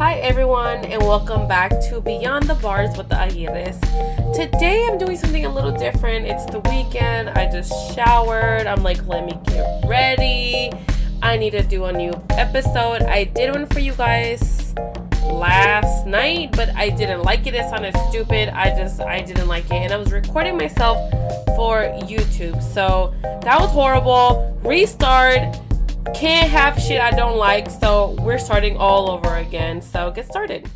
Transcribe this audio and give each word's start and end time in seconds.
Hi, 0.00 0.14
everyone, 0.20 0.86
and 0.86 1.02
welcome 1.02 1.46
back 1.46 1.72
to 1.90 2.00
Beyond 2.00 2.44
the 2.44 2.54
Bars 2.54 2.96
with 2.96 3.10
the 3.10 3.16
Aguirres. 3.16 3.78
Today, 4.34 4.88
I'm 4.88 4.96
doing 4.96 5.18
something 5.18 5.44
a 5.44 5.54
little 5.54 5.72
different. 5.72 6.24
It's 6.24 6.46
the 6.46 6.60
weekend. 6.60 7.28
I 7.28 7.52
just 7.52 7.94
showered. 7.94 8.66
I'm 8.66 8.82
like, 8.82 9.06
let 9.06 9.26
me 9.26 9.38
get 9.44 9.84
ready. 9.86 10.72
I 11.20 11.36
need 11.36 11.50
to 11.50 11.62
do 11.62 11.84
a 11.84 11.92
new 11.92 12.14
episode. 12.30 13.02
I 13.02 13.24
did 13.24 13.50
one 13.50 13.66
for 13.66 13.80
you 13.80 13.92
guys 13.92 14.74
last 15.24 16.06
night, 16.06 16.52
but 16.52 16.70
I 16.70 16.88
didn't 16.88 17.20
like 17.20 17.46
it. 17.46 17.52
It 17.52 17.68
sounded 17.68 17.94
stupid. 18.08 18.48
I 18.48 18.70
just, 18.70 19.02
I 19.02 19.20
didn't 19.20 19.48
like 19.48 19.66
it. 19.66 19.74
And 19.74 19.92
I 19.92 19.98
was 19.98 20.12
recording 20.12 20.56
myself 20.56 20.96
for 21.56 21.82
YouTube. 22.08 22.62
So 22.62 23.12
that 23.22 23.60
was 23.60 23.68
horrible. 23.70 24.58
Restart 24.64 25.58
can't 26.14 26.50
have 26.50 26.78
shit 26.80 27.00
I 27.00 27.10
don't 27.10 27.36
like, 27.36 27.70
so 27.70 28.16
we're 28.20 28.38
starting 28.38 28.76
all 28.76 29.10
over 29.10 29.36
again. 29.36 29.82
So 29.82 30.10
get 30.10 30.26
started. 30.26 30.68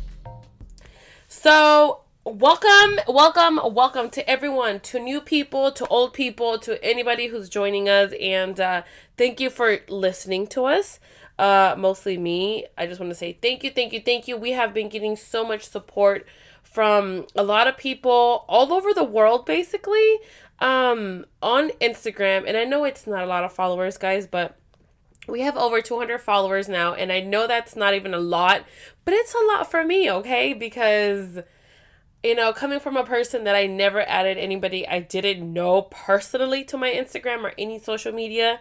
So 1.27 2.01
welcome, 2.23 2.99
welcome, 3.07 3.59
welcome 3.73 4.09
to 4.11 4.29
everyone, 4.29 4.79
to 4.81 4.99
new 4.99 5.19
people, 5.21 5.71
to 5.73 5.85
old 5.87 6.13
people, 6.13 6.59
to 6.59 6.83
anybody 6.83 7.27
who's 7.27 7.49
joining 7.49 7.89
us, 7.89 8.13
and 8.21 8.59
uh, 8.59 8.83
thank 9.17 9.39
you 9.39 9.49
for 9.49 9.79
listening 9.89 10.47
to 10.47 10.65
us. 10.65 10.99
Uh, 11.37 11.75
mostly 11.77 12.17
me. 12.17 12.65
I 12.77 12.85
just 12.85 12.99
want 12.99 13.11
to 13.11 13.15
say 13.15 13.37
thank 13.41 13.63
you, 13.63 13.71
thank 13.71 13.93
you, 13.93 13.99
thank 13.99 14.27
you. 14.27 14.37
We 14.37 14.51
have 14.51 14.73
been 14.73 14.89
getting 14.89 15.15
so 15.15 15.45
much 15.45 15.63
support 15.63 16.25
from 16.63 17.25
a 17.35 17.43
lot 17.43 17.67
of 17.67 17.77
people 17.77 18.45
all 18.47 18.71
over 18.71 18.93
the 18.93 19.03
world, 19.03 19.45
basically, 19.45 20.17
um, 20.59 21.25
on 21.41 21.71
Instagram. 21.81 22.45
And 22.47 22.55
I 22.55 22.63
know 22.63 22.85
it's 22.85 23.05
not 23.05 23.23
a 23.23 23.27
lot 23.27 23.43
of 23.43 23.51
followers, 23.51 23.97
guys, 23.97 24.27
but 24.27 24.57
we 25.27 25.41
have 25.41 25.57
over 25.57 25.81
200 25.81 26.19
followers 26.19 26.67
now 26.67 26.93
and 26.93 27.11
i 27.11 27.19
know 27.19 27.47
that's 27.47 27.75
not 27.75 27.93
even 27.93 28.13
a 28.13 28.19
lot 28.19 28.63
but 29.03 29.13
it's 29.13 29.33
a 29.33 29.45
lot 29.45 29.69
for 29.69 29.83
me 29.83 30.09
okay? 30.09 30.53
Because 30.53 31.39
you 32.23 32.35
know 32.35 32.51
coming 32.53 32.79
from 32.79 32.97
a 32.97 33.03
person 33.03 33.43
that 33.43 33.55
i 33.55 33.67
never 33.67 34.01
added 34.01 34.37
anybody 34.37 34.87
i 34.87 34.99
didn't 34.99 35.53
know 35.53 35.83
personally 35.83 36.63
to 36.63 36.75
my 36.75 36.89
instagram 36.89 37.43
or 37.43 37.53
any 37.57 37.77
social 37.77 38.11
media 38.11 38.59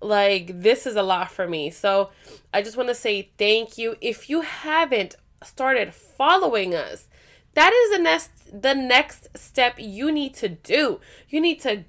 like 0.00 0.62
this 0.62 0.86
is 0.86 0.96
a 0.96 1.02
lot 1.02 1.30
for 1.30 1.48
me. 1.48 1.70
So 1.70 2.10
i 2.52 2.62
just 2.62 2.76
want 2.76 2.88
to 2.88 2.94
say 2.94 3.30
thank 3.38 3.78
you. 3.78 3.96
If 4.00 4.28
you 4.28 4.42
haven't 4.42 5.16
started 5.42 5.94
following 5.94 6.74
us 6.74 7.08
that 7.54 7.72
is 7.72 7.96
the 7.96 8.02
next 8.02 8.30
the 8.62 8.74
next 8.74 9.36
step 9.36 9.76
you 9.78 10.12
need 10.12 10.34
to 10.34 10.48
do. 10.48 11.00
You 11.28 11.40
need 11.40 11.60
to 11.60 11.84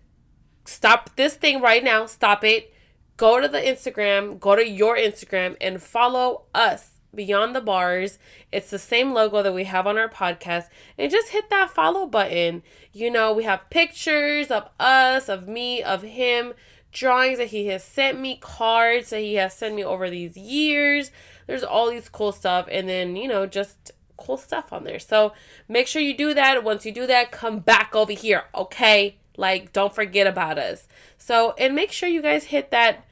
stop 0.66 1.16
this 1.16 1.36
thing 1.36 1.62
right 1.62 1.84
now. 1.84 2.06
Stop 2.06 2.44
it 2.44 2.74
go 3.18 3.42
to 3.42 3.48
the 3.48 3.60
Instagram, 3.60 4.40
go 4.40 4.56
to 4.56 4.68
your 4.68 4.96
Instagram 4.96 5.58
and 5.60 5.82
follow 5.82 6.44
us 6.54 6.92
Beyond 7.14 7.56
the 7.56 7.62
Bars. 7.62 8.20
It's 8.52 8.70
the 8.70 8.80
same 8.80 9.12
logo 9.12 9.42
that 9.42 9.54
we 9.54 9.64
have 9.66 9.88
on 9.88 9.98
our 9.98 10.08
podcast. 10.08 10.70
And 10.98 11.12
just 11.12 11.30
hit 11.30 11.50
that 11.50 11.72
follow 11.72 12.06
button. 12.06 12.62
You 12.94 13.09
know, 13.09 13.34
we 13.34 13.44
have 13.44 13.70
pictures 13.70 14.52
of 14.52 14.70
us, 14.80 15.28
of 15.28 15.48
me, 15.48 15.82
of 15.82 16.04
him, 16.04 16.54
drawings 16.92 17.40
that 17.40 17.48
he 17.48 17.68
has 17.68 17.84
sent 17.84 18.20
me, 18.20 18.38
cards 18.40 19.09
that 19.09 19.20
he 19.20 19.36
has 19.36 19.54
sent 19.54 19.76
me 19.76 19.84
over 19.84 20.09
these 20.09 20.38
years. 20.38 21.12
There's 21.48 21.64
all 21.64 21.90
these 21.90 22.09
cool 22.09 22.31
stuff. 22.31 22.68
And 22.72 22.88
then, 22.88 23.16
you 23.16 23.28
know, 23.28 23.48
just 23.48 23.92
cool 24.18 24.38
stuff 24.38 24.72
on 24.72 24.84
there. 24.84 25.00
So 25.00 25.34
make 25.68 25.88
sure 25.88 26.02
you 26.02 26.16
do 26.16 26.34
that. 26.36 26.64
Once 26.64 26.86
you 26.86 26.92
do 26.92 27.08
that, 27.08 27.31
come 27.31 27.59
back 27.59 27.96
over 27.96 28.14
here, 28.14 28.44
okay? 28.54 29.18
Like, 29.38 29.74
don't 29.74 29.94
forget 29.94 30.28
about 30.28 30.58
us. 30.58 30.88
So, 31.18 31.54
and 31.58 31.76
make 31.76 31.92
sure 31.92 32.09
you 32.09 32.22
guys 32.22 32.46
hit 32.46 32.72
that 32.72 33.06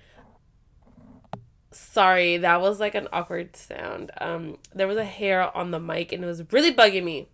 Sorry, 1.76 2.38
that 2.38 2.62
was 2.62 2.80
like 2.80 2.96
an 2.96 3.10
awkward 3.12 3.58
sound. 3.58 4.10
Um, 4.22 4.60
there 4.74 4.88
was 4.88 4.96
a 4.96 5.04
hair 5.04 5.56
on 5.56 5.72
the 5.72 5.80
mic 5.80 6.14
and 6.14 6.24
it 6.24 6.28
was 6.28 6.42
really 6.54 6.74
bugging 6.74 7.04
me. 7.04 7.28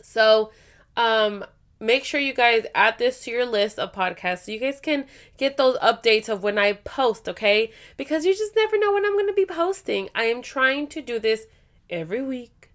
So, 0.00 0.52
um, 0.96 1.44
make 1.80 2.04
sure 2.04 2.20
you 2.20 2.32
guys 2.32 2.66
add 2.76 2.98
this 2.98 3.24
to 3.24 3.32
your 3.32 3.44
list 3.44 3.80
of 3.80 3.92
podcasts 3.92 4.44
so 4.44 4.52
you 4.52 4.60
guys 4.60 4.78
can 4.78 5.04
get 5.36 5.56
those 5.56 5.76
updates 5.78 6.28
of 6.28 6.44
when 6.44 6.58
I 6.58 6.74
post, 6.74 7.28
okay? 7.28 7.72
Because 7.96 8.24
you 8.24 8.32
just 8.34 8.54
never 8.54 8.78
know 8.78 8.92
when 8.92 9.04
I'm 9.04 9.14
going 9.14 9.26
to 9.26 9.32
be 9.32 9.46
posting. 9.46 10.10
I 10.14 10.24
am 10.24 10.42
trying 10.42 10.86
to 10.86 11.02
do 11.02 11.18
this 11.18 11.46
every 11.88 12.22
week, 12.22 12.70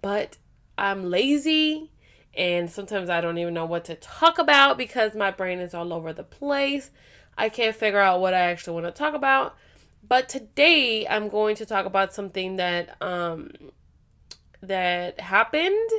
but 0.00 0.36
I'm 0.78 1.10
lazy 1.10 1.90
and 2.36 2.70
sometimes 2.70 3.10
I 3.10 3.20
don't 3.20 3.38
even 3.38 3.54
know 3.54 3.66
what 3.66 3.84
to 3.86 3.96
talk 3.96 4.38
about 4.38 4.78
because 4.78 5.16
my 5.16 5.32
brain 5.32 5.58
is 5.58 5.74
all 5.74 5.92
over 5.92 6.12
the 6.12 6.22
place. 6.22 6.92
I 7.36 7.48
can't 7.48 7.74
figure 7.74 7.98
out 7.98 8.20
what 8.20 8.32
I 8.32 8.42
actually 8.42 8.80
want 8.80 8.94
to 8.94 8.96
talk 8.96 9.14
about. 9.14 9.56
But 10.06 10.28
today 10.28 11.06
I'm 11.08 11.28
going 11.28 11.56
to 11.56 11.66
talk 11.66 11.86
about 11.86 12.12
something 12.12 12.56
that 12.56 13.00
um 13.00 13.50
that 14.60 15.20
happened 15.20 15.90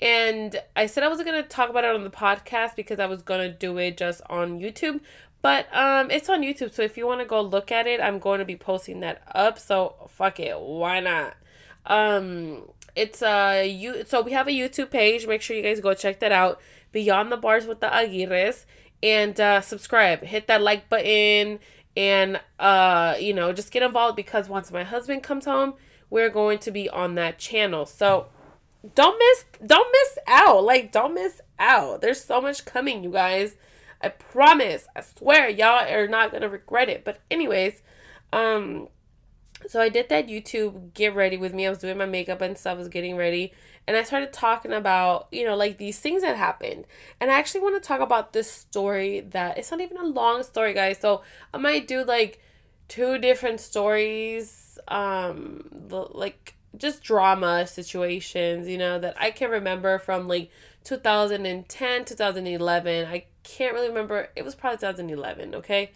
and 0.00 0.60
I 0.76 0.86
said 0.86 1.02
I 1.02 1.08
wasn't 1.08 1.28
going 1.28 1.42
to 1.42 1.48
talk 1.48 1.70
about 1.70 1.84
it 1.84 1.94
on 1.94 2.04
the 2.04 2.10
podcast 2.10 2.76
because 2.76 2.98
I 2.98 3.06
was 3.06 3.22
going 3.22 3.40
to 3.40 3.56
do 3.56 3.78
it 3.78 3.96
just 3.96 4.20
on 4.28 4.60
YouTube, 4.60 5.00
but 5.42 5.74
um 5.74 6.10
it's 6.10 6.28
on 6.28 6.42
YouTube. 6.42 6.72
So 6.72 6.82
if 6.82 6.96
you 6.96 7.06
want 7.06 7.20
to 7.20 7.26
go 7.26 7.40
look 7.40 7.70
at 7.70 7.86
it, 7.86 8.00
I'm 8.00 8.18
going 8.18 8.38
to 8.38 8.44
be 8.44 8.56
posting 8.56 9.00
that 9.00 9.22
up. 9.34 9.58
So 9.58 9.94
fuck 10.08 10.40
it, 10.40 10.58
why 10.58 11.00
not? 11.00 11.34
Um 11.86 12.68
it's 12.94 13.22
uh 13.22 13.64
you 13.66 14.04
so 14.06 14.22
we 14.22 14.32
have 14.32 14.48
a 14.48 14.52
YouTube 14.52 14.90
page. 14.90 15.26
Make 15.26 15.42
sure 15.42 15.56
you 15.56 15.62
guys 15.62 15.80
go 15.80 15.94
check 15.94 16.20
that 16.20 16.32
out. 16.32 16.60
Beyond 16.92 17.32
the 17.32 17.36
Bars 17.38 17.66
with 17.66 17.80
the 17.80 17.88
Aguirres 17.88 18.64
and 19.02 19.38
uh 19.40 19.60
subscribe. 19.60 20.22
Hit 20.22 20.46
that 20.46 20.62
like 20.62 20.88
button 20.88 21.58
and 21.96 22.40
uh 22.58 23.14
you 23.20 23.34
know 23.34 23.52
just 23.52 23.70
get 23.70 23.82
involved 23.82 24.16
because 24.16 24.48
once 24.48 24.72
my 24.72 24.82
husband 24.82 25.22
comes 25.22 25.44
home 25.44 25.74
we're 26.12 26.30
going 26.30 26.58
to 26.58 26.70
be 26.70 26.90
on 26.90 27.14
that 27.14 27.38
channel. 27.38 27.86
So 27.86 28.26
don't 28.94 29.18
miss 29.18 29.44
don't 29.64 29.88
miss 29.90 30.18
out. 30.28 30.62
Like 30.62 30.92
don't 30.92 31.14
miss 31.14 31.40
out. 31.58 32.02
There's 32.02 32.22
so 32.22 32.40
much 32.40 32.66
coming 32.66 33.02
you 33.02 33.10
guys. 33.10 33.56
I 34.00 34.10
promise. 34.10 34.86
I 34.94 35.00
swear 35.00 35.48
y'all 35.48 35.88
are 35.90 36.06
not 36.06 36.30
gonna 36.30 36.50
regret 36.50 36.90
it. 36.90 37.02
But 37.04 37.20
anyways 37.30 37.82
um 38.34 38.88
so 39.66 39.78
i 39.80 39.88
did 39.90 40.08
that 40.08 40.26
youtube 40.26 40.92
get 40.94 41.14
ready 41.14 41.36
with 41.36 41.54
me. 41.54 41.66
I 41.66 41.70
was 41.70 41.78
doing 41.78 41.98
my 41.98 42.06
makeup 42.06 42.40
and 42.40 42.56
stuff 42.58 42.74
I 42.74 42.78
was 42.78 42.88
getting 42.88 43.16
ready 43.16 43.52
and 43.86 43.96
I 43.96 44.04
started 44.04 44.32
talking 44.32 44.72
about, 44.72 45.26
you 45.32 45.44
know, 45.44 45.56
like 45.56 45.78
these 45.78 45.98
things 45.98 46.22
that 46.22 46.36
happened. 46.36 46.84
And 47.20 47.30
I 47.30 47.38
actually 47.38 47.62
want 47.62 47.82
to 47.82 47.86
talk 47.86 48.00
about 48.00 48.32
this 48.32 48.50
story 48.50 49.20
that 49.30 49.58
it's 49.58 49.70
not 49.70 49.80
even 49.80 49.96
a 49.96 50.06
long 50.06 50.42
story, 50.44 50.72
guys. 50.72 50.98
So 51.00 51.22
I 51.52 51.58
might 51.58 51.88
do 51.88 52.04
like 52.04 52.40
two 52.88 53.18
different 53.18 53.60
stories, 53.60 54.78
um, 54.86 55.68
like 55.90 56.54
just 56.76 57.02
drama 57.02 57.66
situations, 57.66 58.68
you 58.68 58.78
know, 58.78 58.98
that 59.00 59.20
I 59.20 59.30
can 59.32 59.50
remember 59.50 59.98
from 59.98 60.28
like 60.28 60.50
2010, 60.84 62.04
2011. 62.04 63.06
I 63.06 63.24
can't 63.42 63.74
really 63.74 63.88
remember. 63.88 64.28
It 64.36 64.44
was 64.44 64.54
probably 64.54 64.78
2011, 64.78 65.56
okay? 65.56 65.90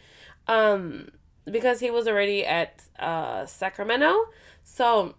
Um, 0.49 1.11
because 1.45 1.79
he 1.79 1.91
was 1.93 2.09
already 2.09 2.45
at 2.45 2.83
uh, 2.99 3.47
Sacramento. 3.47 4.27
So, 4.65 5.15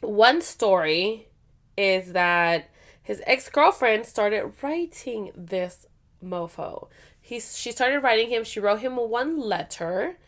one 0.00 0.42
story 0.42 1.28
is 1.76 2.12
that 2.12 2.70
his 3.02 3.22
ex 3.26 3.48
girlfriend 3.48 4.06
started 4.06 4.52
writing 4.62 5.30
this 5.36 5.86
mofo. 6.22 6.88
He 7.20 7.40
she 7.40 7.72
started 7.72 8.00
writing 8.00 8.28
him. 8.30 8.44
She 8.44 8.60
wrote 8.60 8.80
him 8.80 8.96
one 8.96 9.38
letter, 9.38 10.18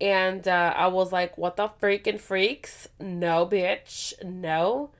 and 0.00 0.46
uh, 0.46 0.74
I 0.76 0.88
was 0.88 1.12
like, 1.12 1.36
"What 1.38 1.56
the 1.56 1.68
freaking 1.68 2.20
freaks? 2.20 2.88
No, 2.98 3.46
bitch, 3.46 4.12
no." 4.24 4.90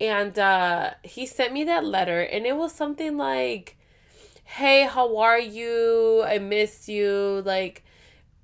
And 0.00 0.38
uh, 0.38 0.92
he 1.02 1.26
sent 1.26 1.52
me 1.52 1.64
that 1.64 1.84
letter, 1.84 2.20
and 2.20 2.46
it 2.46 2.56
was 2.56 2.72
something 2.72 3.16
like, 3.16 3.76
"Hey, 4.44 4.86
how 4.86 5.16
are 5.18 5.38
you? 5.38 6.22
I 6.26 6.38
miss 6.38 6.88
you. 6.88 7.42
Like, 7.44 7.84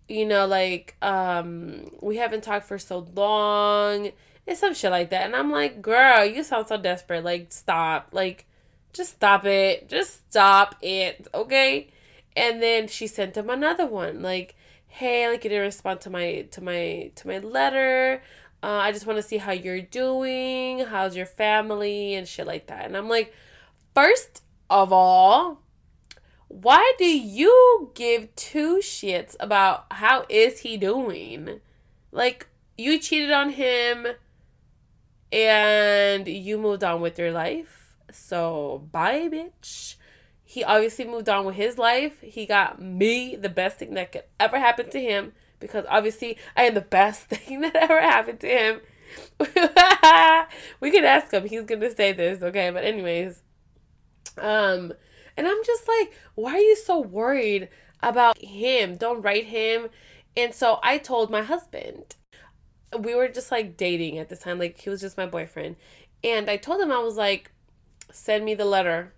you 0.08 0.26
know, 0.26 0.46
like 0.46 0.96
um, 1.02 1.90
we 2.00 2.16
haven't 2.16 2.42
talked 2.44 2.66
for 2.66 2.78
so 2.78 3.06
long." 3.14 4.10
It's 4.46 4.60
some 4.60 4.74
shit 4.74 4.90
like 4.90 5.10
that. 5.10 5.24
And 5.24 5.34
I'm 5.34 5.50
like, 5.50 5.80
girl, 5.80 6.24
you 6.24 6.42
sound 6.44 6.68
so 6.68 6.76
desperate. 6.76 7.24
Like, 7.24 7.52
stop. 7.52 8.08
Like, 8.12 8.46
just 8.92 9.12
stop 9.12 9.44
it. 9.44 9.88
Just 9.88 10.30
stop 10.30 10.76
it. 10.82 11.26
Okay? 11.34 11.88
And 12.36 12.62
then 12.62 12.88
she 12.88 13.06
sent 13.06 13.36
him 13.36 13.48
another 13.48 13.86
one. 13.86 14.22
Like, 14.22 14.56
hey, 14.94 15.28
like 15.28 15.42
you 15.42 15.50
didn't 15.50 15.64
respond 15.64 16.00
to 16.02 16.10
my 16.10 16.46
to 16.52 16.60
my 16.60 17.10
to 17.16 17.26
my 17.26 17.38
letter. 17.38 18.22
Uh, 18.62 18.78
I 18.78 18.92
just 18.92 19.06
want 19.06 19.18
to 19.18 19.22
see 19.22 19.38
how 19.38 19.52
you're 19.52 19.80
doing. 19.80 20.80
How's 20.80 21.16
your 21.16 21.26
family 21.26 22.14
and 22.14 22.26
shit 22.26 22.46
like 22.46 22.68
that. 22.68 22.86
And 22.86 22.96
I'm 22.96 23.08
like, 23.08 23.34
first 23.94 24.42
of 24.70 24.92
all, 24.92 25.60
why 26.48 26.94
do 26.96 27.04
you 27.04 27.90
give 27.94 28.34
two 28.36 28.78
shits 28.78 29.34
about 29.40 29.86
how 29.90 30.24
is 30.28 30.60
he 30.60 30.76
doing? 30.76 31.60
Like 32.12 32.46
you 32.78 32.98
cheated 32.98 33.32
on 33.32 33.50
him 33.50 34.06
and 35.34 36.28
you 36.28 36.56
moved 36.56 36.84
on 36.84 37.00
with 37.00 37.18
your 37.18 37.32
life. 37.32 37.96
So 38.12 38.88
bye, 38.92 39.28
bitch. 39.28 39.96
He 40.44 40.62
obviously 40.62 41.04
moved 41.04 41.28
on 41.28 41.44
with 41.44 41.56
his 41.56 41.76
life. 41.76 42.20
He 42.20 42.46
got 42.46 42.80
me 42.80 43.34
the 43.34 43.48
best 43.48 43.78
thing 43.78 43.94
that 43.94 44.12
could 44.12 44.22
ever 44.38 44.60
happen 44.60 44.88
to 44.90 45.00
him 45.00 45.32
because 45.58 45.84
obviously 45.88 46.38
I 46.56 46.64
am 46.64 46.74
the 46.74 46.80
best 46.80 47.22
thing 47.28 47.62
that 47.62 47.74
ever 47.74 48.00
happened 48.00 48.38
to 48.40 48.48
him. 48.48 48.80
we 50.80 50.90
can 50.92 51.04
ask 51.04 51.32
him. 51.32 51.48
He's 51.48 51.64
gonna 51.64 51.92
say 51.92 52.12
this, 52.12 52.40
okay? 52.40 52.70
But 52.70 52.84
anyways, 52.84 53.42
um, 54.38 54.92
and 55.36 55.48
I'm 55.48 55.64
just 55.64 55.88
like, 55.88 56.12
why 56.36 56.54
are 56.54 56.58
you 56.58 56.76
so 56.76 57.00
worried 57.00 57.68
about 58.00 58.38
him? 58.38 58.96
Don't 58.96 59.22
write 59.22 59.46
him. 59.46 59.88
And 60.36 60.54
so 60.54 60.78
I 60.82 60.98
told 60.98 61.30
my 61.30 61.42
husband. 61.42 62.14
We 62.98 63.14
were 63.14 63.28
just 63.28 63.50
like 63.50 63.76
dating 63.76 64.18
at 64.18 64.28
this 64.28 64.40
time, 64.40 64.58
like 64.58 64.78
he 64.78 64.90
was 64.90 65.00
just 65.00 65.16
my 65.16 65.26
boyfriend. 65.26 65.76
And 66.22 66.48
I 66.48 66.56
told 66.56 66.80
him 66.80 66.90
I 66.90 66.98
was 66.98 67.16
like, 67.16 67.50
send 68.10 68.44
me 68.44 68.54
the 68.54 68.64
letter. 68.64 69.12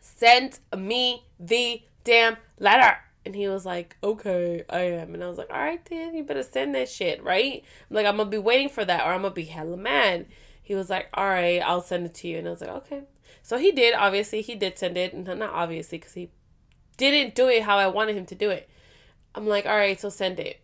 Send 0.00 0.60
me 0.76 1.24
the 1.38 1.82
damn 2.04 2.36
letter. 2.58 2.96
And 3.24 3.36
he 3.36 3.48
was 3.48 3.64
like, 3.64 3.96
okay, 4.02 4.64
I 4.68 4.80
am. 4.80 5.14
And 5.14 5.22
I 5.22 5.28
was 5.28 5.38
like, 5.38 5.50
all 5.50 5.58
right, 5.60 5.84
then 5.84 6.14
you 6.14 6.24
better 6.24 6.42
send 6.42 6.74
that 6.74 6.88
shit, 6.88 7.22
right? 7.22 7.62
I'm 7.88 7.96
like, 7.96 8.06
I'm 8.06 8.16
going 8.16 8.28
to 8.28 8.36
be 8.36 8.38
waiting 8.38 8.68
for 8.68 8.84
that 8.84 9.06
or 9.06 9.12
I'm 9.12 9.20
going 9.22 9.32
to 9.32 9.34
be 9.34 9.44
hella 9.44 9.76
mad. 9.76 10.26
He 10.62 10.74
was 10.74 10.90
like, 10.90 11.08
all 11.14 11.28
right, 11.28 11.58
I'll 11.58 11.82
send 11.82 12.06
it 12.06 12.14
to 12.14 12.28
you. 12.28 12.38
And 12.38 12.48
I 12.48 12.50
was 12.50 12.60
like, 12.60 12.70
okay. 12.70 13.02
So 13.42 13.58
he 13.58 13.72
did, 13.72 13.94
obviously, 13.94 14.42
he 14.42 14.54
did 14.54 14.78
send 14.78 14.96
it. 14.96 15.12
And 15.12 15.24
not 15.24 15.52
obviously, 15.52 15.98
because 15.98 16.14
he 16.14 16.30
didn't 16.96 17.34
do 17.34 17.48
it 17.48 17.62
how 17.62 17.78
I 17.78 17.86
wanted 17.88 18.16
him 18.16 18.26
to 18.26 18.34
do 18.34 18.50
it. 18.50 18.68
I'm 19.34 19.46
like, 19.46 19.66
all 19.66 19.76
right, 19.76 20.00
so 20.00 20.08
send 20.08 20.40
it. 20.40 20.60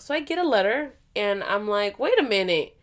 So 0.00 0.14
I 0.14 0.20
get 0.20 0.38
a 0.38 0.46
letter 0.46 0.94
and 1.14 1.42
I'm 1.44 1.68
like, 1.68 1.98
wait 1.98 2.18
a 2.18 2.22
minute. 2.22 2.76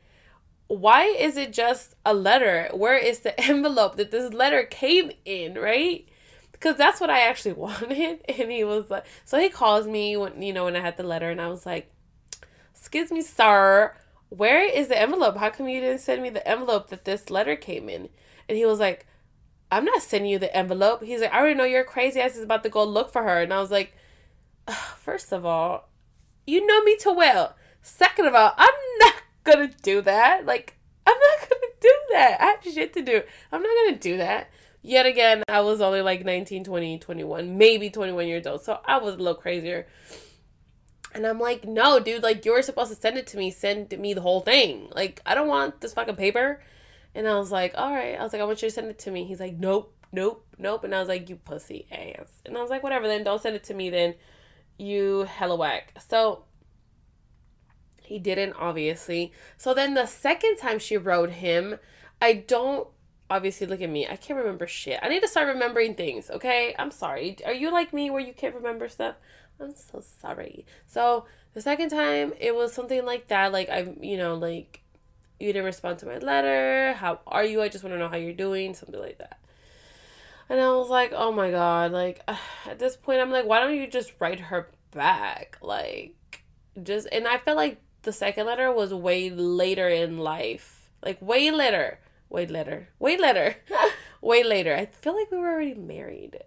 Why 0.67 1.05
is 1.05 1.37
it 1.37 1.53
just 1.53 1.95
a 2.05 2.13
letter? 2.13 2.69
Where 2.73 2.97
is 2.97 3.19
the 3.19 3.39
envelope 3.49 3.97
that 3.97 4.11
this 4.11 4.33
letter 4.33 4.63
came 4.63 5.11
in, 5.25 5.55
right? 5.55 6.07
because 6.55 6.77
that's 6.77 7.01
what 7.01 7.09
I 7.09 7.19
actually 7.27 7.53
wanted. 7.67 8.21
And 8.27 8.51
he 8.51 8.63
was 8.63 8.89
like, 8.89 9.05
so 9.23 9.39
he 9.39 9.49
calls 9.49 9.87
me 9.87 10.17
when 10.17 10.41
you 10.41 10.53
know 10.53 10.65
when 10.65 10.75
I 10.75 10.79
had 10.79 10.97
the 10.97 11.03
letter, 11.03 11.29
and 11.29 11.41
I 11.41 11.47
was 11.47 11.65
like, 11.65 11.91
"Excuse 12.73 13.11
me, 13.11 13.21
sir, 13.21 13.93
where 14.29 14.63
is 14.63 14.87
the 14.87 14.99
envelope? 14.99 15.37
How 15.37 15.49
come 15.49 15.67
you 15.67 15.81
didn't 15.81 16.01
send 16.01 16.23
me 16.23 16.29
the 16.29 16.47
envelope 16.47 16.89
that 16.89 17.05
this 17.05 17.29
letter 17.29 17.55
came 17.55 17.89
in?" 17.89 18.09
And 18.49 18.57
he 18.57 18.65
was 18.65 18.79
like, 18.79 19.05
"I'm 19.71 19.85
not 19.85 20.01
sending 20.01 20.31
you 20.31 20.39
the 20.39 20.55
envelope." 20.55 21.03
He's 21.03 21.21
like, 21.21 21.33
"I 21.33 21.39
already 21.39 21.55
know 21.55 21.65
your 21.65 21.83
crazy 21.83 22.19
ass 22.19 22.35
is 22.35 22.43
about 22.43 22.63
to 22.63 22.69
go 22.69 22.83
look 22.83 23.11
for 23.11 23.23
her," 23.23 23.41
and 23.41 23.53
I 23.53 23.59
was 23.59 23.71
like, 23.71 23.93
first 24.97 25.31
of 25.31 25.45
all, 25.45 25.89
you 26.45 26.65
know 26.65 26.83
me 26.83 26.97
too 26.97 27.13
well. 27.13 27.55
Second 27.81 28.25
of 28.27 28.35
all, 28.35 28.53
I'm 28.57 28.73
not 28.99 29.15
gonna 29.43 29.71
do 29.81 30.01
that. 30.01 30.45
Like, 30.45 30.77
I'm 31.05 31.17
not 31.17 31.49
gonna 31.49 31.73
do 31.79 31.93
that. 32.11 32.41
I 32.41 32.45
have 32.45 32.63
shit 32.63 32.93
to 32.93 33.01
do. 33.01 33.21
I'm 33.51 33.61
not 33.61 33.85
gonna 33.85 33.97
do 33.97 34.17
that 34.17 34.49
yet 34.85 35.05
again, 35.05 35.43
I 35.47 35.61
was 35.61 35.81
only 35.81 36.01
like 36.01 36.23
19, 36.23 36.63
20, 36.63 36.99
21, 36.99 37.57
maybe 37.57 37.89
21 37.89 38.27
years 38.27 38.47
old. 38.47 38.61
So 38.61 38.79
I 38.85 38.99
was 38.99 39.15
a 39.15 39.17
little 39.17 39.35
crazier. 39.35 39.87
And 41.13 41.25
I'm 41.25 41.39
like, 41.39 41.65
no, 41.65 41.99
dude, 41.99 42.23
like, 42.23 42.45
you're 42.45 42.61
supposed 42.61 42.93
to 42.93 42.99
send 42.99 43.17
it 43.17 43.27
to 43.27 43.37
me. 43.37 43.49
Send 43.49 43.97
me 43.97 44.13
the 44.13 44.21
whole 44.21 44.41
thing. 44.41 44.89
Like, 44.93 45.21
I 45.25 45.33
don't 45.33 45.47
want 45.47 45.81
this 45.81 45.93
fucking 45.93 46.17
paper. 46.17 46.61
And 47.13 47.27
I 47.27 47.37
was 47.37 47.51
like, 47.51 47.73
all 47.75 47.91
right. 47.91 48.19
I 48.19 48.23
was 48.23 48.33
like, 48.33 48.41
I 48.41 48.45
want 48.45 48.61
you 48.61 48.67
to 48.67 48.73
send 48.73 48.87
it 48.87 48.99
to 48.99 49.11
me. 49.11 49.23
He's 49.23 49.39
like, 49.39 49.55
nope, 49.57 49.93
nope, 50.11 50.45
nope. 50.57 50.83
And 50.83 50.93
I 50.93 50.99
was 50.99 51.07
like, 51.07 51.29
you 51.29 51.37
pussy 51.37 51.87
ass. 51.91 52.41
And 52.45 52.57
I 52.57 52.61
was 52.61 52.69
like, 52.69 52.83
whatever, 52.83 53.07
then 53.07 53.23
don't 53.23 53.41
send 53.41 53.55
it 53.55 53.63
to 53.65 53.73
me 53.73 53.89
then. 53.89 54.15
You 54.77 55.23
hella 55.23 55.55
whack. 55.55 55.93
So 56.07 56.43
he 58.01 58.19
didn't, 58.19 58.53
obviously. 58.53 59.31
So 59.57 59.73
then 59.73 59.93
the 59.93 60.05
second 60.05 60.57
time 60.57 60.79
she 60.79 60.97
wrote 60.97 61.31
him, 61.31 61.79
I 62.21 62.33
don't 62.33 62.87
obviously 63.29 63.67
look 63.67 63.81
at 63.81 63.89
me. 63.89 64.07
I 64.07 64.15
can't 64.15 64.37
remember 64.37 64.67
shit. 64.67 64.99
I 65.01 65.09
need 65.09 65.21
to 65.21 65.27
start 65.27 65.47
remembering 65.47 65.95
things, 65.95 66.29
okay? 66.29 66.75
I'm 66.77 66.91
sorry. 66.91 67.37
Are 67.45 67.53
you 67.53 67.71
like 67.71 67.93
me 67.93 68.09
where 68.09 68.21
you 68.21 68.33
can't 68.33 68.55
remember 68.55 68.87
stuff? 68.87 69.15
I'm 69.59 69.73
so 69.75 70.01
sorry. 70.01 70.65
So 70.85 71.25
the 71.53 71.61
second 71.61 71.89
time 71.89 72.33
it 72.39 72.53
was 72.55 72.73
something 72.73 73.05
like 73.05 73.27
that, 73.29 73.51
like 73.51 73.69
I 73.69 73.87
you 74.01 74.17
know, 74.17 74.35
like 74.35 74.81
you 75.39 75.47
didn't 75.47 75.65
respond 75.65 75.99
to 75.99 76.05
my 76.05 76.17
letter. 76.17 76.93
How 76.93 77.19
are 77.27 77.43
you? 77.43 77.61
I 77.61 77.69
just 77.69 77.83
want 77.83 77.93
to 77.93 77.99
know 77.99 78.09
how 78.09 78.17
you're 78.17 78.33
doing, 78.33 78.73
something 78.73 78.99
like 78.99 79.17
that. 79.19 79.39
And 80.49 80.59
I 80.59 80.71
was 80.73 80.89
like, 80.89 81.11
"Oh 81.13 81.31
my 81.31 81.51
god, 81.51 81.91
like 81.91 82.21
at 82.65 82.79
this 82.79 82.95
point 82.95 83.21
I'm 83.21 83.31
like, 83.31 83.45
why 83.45 83.59
don't 83.59 83.75
you 83.75 83.87
just 83.87 84.13
write 84.19 84.39
her 84.39 84.69
back?" 84.91 85.57
Like 85.61 86.15
just 86.81 87.07
and 87.11 87.27
I 87.27 87.37
felt 87.37 87.57
like 87.57 87.81
the 88.03 88.13
second 88.13 88.45
letter 88.45 88.71
was 88.71 88.93
way 88.93 89.29
later 89.29 89.89
in 89.89 90.17
life. 90.19 90.91
Like 91.03 91.21
way 91.21 91.51
later 91.51 91.99
Way 92.29 92.47
later. 92.47 92.89
Way 92.99 93.17
later. 93.17 93.55
Way 94.21 94.43
later. 94.43 94.75
I 94.75 94.87
feel 94.87 95.15
like 95.15 95.31
we 95.31 95.37
were 95.37 95.51
already 95.51 95.75
married. 95.75 96.39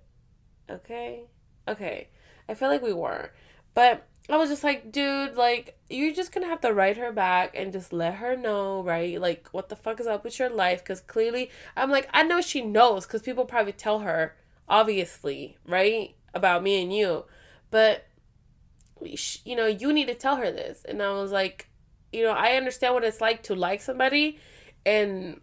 Okay? 0.68 1.24
Okay. 1.66 2.08
I 2.48 2.54
feel 2.54 2.68
like 2.68 2.82
we 2.82 2.92
were. 2.92 3.30
But 3.74 4.06
I 4.30 4.36
was 4.36 4.50
just 4.50 4.64
like, 4.64 4.92
dude, 4.92 5.36
like, 5.36 5.78
you're 5.88 6.12
just 6.12 6.32
gonna 6.32 6.48
have 6.48 6.60
to 6.60 6.72
write 6.72 6.98
her 6.98 7.12
back 7.12 7.54
and 7.56 7.72
just 7.72 7.92
let 7.92 8.14
her 8.14 8.36
know, 8.36 8.82
right? 8.82 9.18
Like, 9.18 9.48
what 9.52 9.70
the 9.70 9.76
fuck 9.76 10.00
is 10.00 10.06
up 10.06 10.22
with 10.22 10.38
your 10.38 10.50
life? 10.50 10.82
Because 10.82 11.00
clearly, 11.00 11.50
I'm 11.76 11.90
like, 11.90 12.08
I 12.12 12.22
know 12.24 12.42
she 12.42 12.60
knows 12.60 13.06
because 13.06 13.22
people 13.22 13.46
probably 13.46 13.72
tell 13.72 14.00
her, 14.00 14.36
obviously, 14.68 15.56
right? 15.66 16.14
About 16.34 16.62
me 16.62 16.82
and 16.82 16.94
you. 16.94 17.24
But, 17.70 18.06
you 19.00 19.56
know, 19.56 19.66
you 19.66 19.92
need 19.94 20.08
to 20.08 20.14
tell 20.14 20.36
her 20.36 20.50
this. 20.50 20.84
And 20.86 21.02
I 21.02 21.12
was 21.12 21.32
like, 21.32 21.68
you 22.12 22.22
know, 22.22 22.32
I 22.32 22.56
understand 22.56 22.94
what 22.94 23.04
it's 23.04 23.20
like 23.20 23.42
to 23.44 23.54
like 23.54 23.80
somebody 23.80 24.38
and 24.84 25.40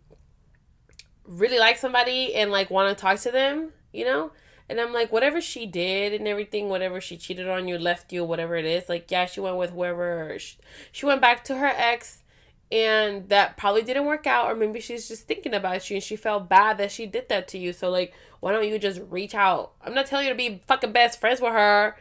really 1.24 1.58
like 1.58 1.78
somebody 1.78 2.36
and 2.36 2.52
like 2.52 2.70
want 2.70 2.96
to 2.96 3.02
talk 3.02 3.20
to 3.22 3.32
them, 3.32 3.72
you 3.92 4.06
know? 4.06 4.32
And 4.68 4.82
I'm 4.82 4.94
like, 4.94 5.12
whatever 5.12 5.42
she 5.42 5.66
did 5.66 6.14
and 6.14 6.28
everything, 6.28 6.70
whatever 6.70 7.00
she 7.00 7.18
cheated 7.18 7.48
on 7.48 7.68
you, 7.68 7.78
left 7.78 8.12
you, 8.12 8.24
whatever 8.24 8.56
it 8.56 8.66
is, 8.66 8.90
like, 8.90 9.12
yeah, 9.12 9.26
she 9.26 9.40
went 9.40 9.58
with 9.58 9.72
whoever, 9.72 10.36
she, 10.40 10.58
she 10.92 11.06
went 11.06 11.22
back 11.22 11.44
to 11.46 11.58
her 11.58 11.72
ex 11.76 12.24
and 12.72 13.30
that 13.30 13.58
probably 13.58 13.84
didn't 13.84 14.06
work 14.06 14.26
out, 14.26 14.52
or 14.52 14.56
maybe 14.56 14.80
she's 14.80 15.08
just 15.08 15.28
thinking 15.28 15.54
about 15.54 15.88
you 15.90 15.98
and 15.98 16.04
she 16.04 16.16
felt 16.16 16.50
bad 16.50 16.80
that 16.80 16.92
she 16.92 17.06
did 17.06 17.30
that 17.30 17.48
to 17.50 17.60
you. 17.60 17.74
So, 17.74 17.92
like, 17.92 18.14
why 18.40 18.52
don't 18.52 18.68
you 18.68 18.80
just 18.80 19.02
reach 19.10 19.36
out? 19.36 19.74
I'm 19.84 19.94
not 19.94 20.08
telling 20.08 20.26
you 20.26 20.34
to 20.34 20.38
be 20.38 20.62
fucking 20.66 20.92
best 20.92 21.20
friends 21.20 21.42
with 21.42 21.54
her. 21.54 21.96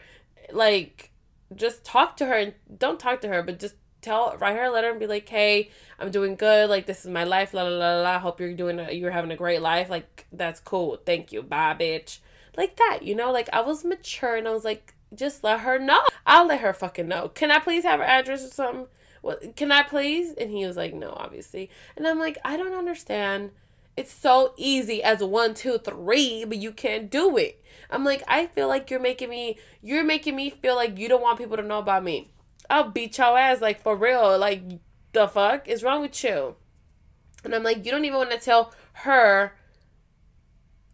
Like, 0.51 1.11
just 1.55 1.83
talk 1.83 2.17
to 2.17 2.25
her 2.25 2.33
and 2.33 2.53
don't 2.75 2.99
talk 2.99 3.21
to 3.21 3.27
her, 3.27 3.43
but 3.43 3.59
just 3.59 3.75
tell 4.01 4.37
write 4.39 4.55
her 4.55 4.65
a 4.65 4.71
letter 4.71 4.89
and 4.89 4.99
be 4.99 5.07
like, 5.07 5.27
"Hey, 5.27 5.69
I'm 5.99 6.11
doing 6.11 6.35
good. 6.35 6.69
Like 6.69 6.85
this 6.85 7.05
is 7.05 7.11
my 7.11 7.23
life. 7.23 7.53
La 7.53 7.63
la 7.63 7.69
la 7.69 8.01
la. 8.01 8.19
Hope 8.19 8.39
you're 8.39 8.53
doing 8.53 8.79
a, 8.79 8.91
you're 8.91 9.11
having 9.11 9.31
a 9.31 9.35
great 9.35 9.61
life. 9.61 9.89
Like 9.89 10.27
that's 10.31 10.59
cool. 10.59 10.97
Thank 11.05 11.31
you. 11.31 11.41
Bye, 11.41 11.75
bitch." 11.79 12.19
Like 12.57 12.77
that, 12.77 12.99
you 13.03 13.15
know. 13.15 13.31
Like 13.31 13.49
I 13.53 13.61
was 13.61 13.83
mature 13.83 14.35
and 14.35 14.47
I 14.47 14.51
was 14.51 14.65
like, 14.65 14.93
just 15.13 15.43
let 15.43 15.61
her 15.61 15.79
know. 15.79 16.01
I'll 16.25 16.47
let 16.47 16.61
her 16.61 16.73
fucking 16.73 17.07
know. 17.07 17.29
Can 17.29 17.51
I 17.51 17.59
please 17.59 17.83
have 17.83 17.99
her 17.99 18.05
address 18.05 18.45
or 18.45 18.49
something? 18.49 18.87
Well, 19.21 19.37
can 19.55 19.71
I 19.71 19.83
please? 19.83 20.33
And 20.33 20.51
he 20.51 20.65
was 20.65 20.77
like, 20.77 20.93
no, 20.93 21.11
obviously. 21.11 21.69
And 21.97 22.07
I'm 22.07 22.19
like, 22.19 22.37
I 22.45 22.57
don't 22.57 22.73
understand. 22.73 23.51
It's 23.97 24.13
so 24.13 24.53
easy 24.57 25.01
as 25.01 25.23
one, 25.23 25.53
two, 25.53 25.77
three, 25.77 26.43
but 26.45 26.57
you 26.57 26.71
can't 26.71 27.09
do 27.09 27.37
it. 27.37 27.63
I'm 27.89 28.03
like, 28.03 28.23
I 28.27 28.47
feel 28.47 28.67
like 28.67 28.91
you're 28.91 28.99
making 28.99 29.29
me, 29.29 29.57
you're 29.81 30.03
making 30.03 30.35
me 30.35 30.49
feel 30.49 30.75
like 30.75 30.99
you 30.99 31.07
don't 31.07 31.21
want 31.21 31.37
people 31.37 31.57
to 31.57 31.63
know 31.63 31.79
about 31.79 32.03
me. 32.03 32.29
I'll 32.69 32.89
beat 32.89 33.17
your 33.17 33.37
ass, 33.37 33.61
like 33.61 33.81
for 33.81 33.95
real. 33.95 34.37
Like, 34.37 34.63
the 35.13 35.27
fuck 35.27 35.67
is 35.67 35.81
wrong 35.81 36.01
with 36.01 36.23
you? 36.23 36.55
And 37.43 37.55
I'm 37.55 37.63
like, 37.63 37.85
you 37.85 37.91
don't 37.91 38.05
even 38.05 38.17
want 38.17 38.31
to 38.31 38.37
tell 38.37 38.73
her 38.93 39.55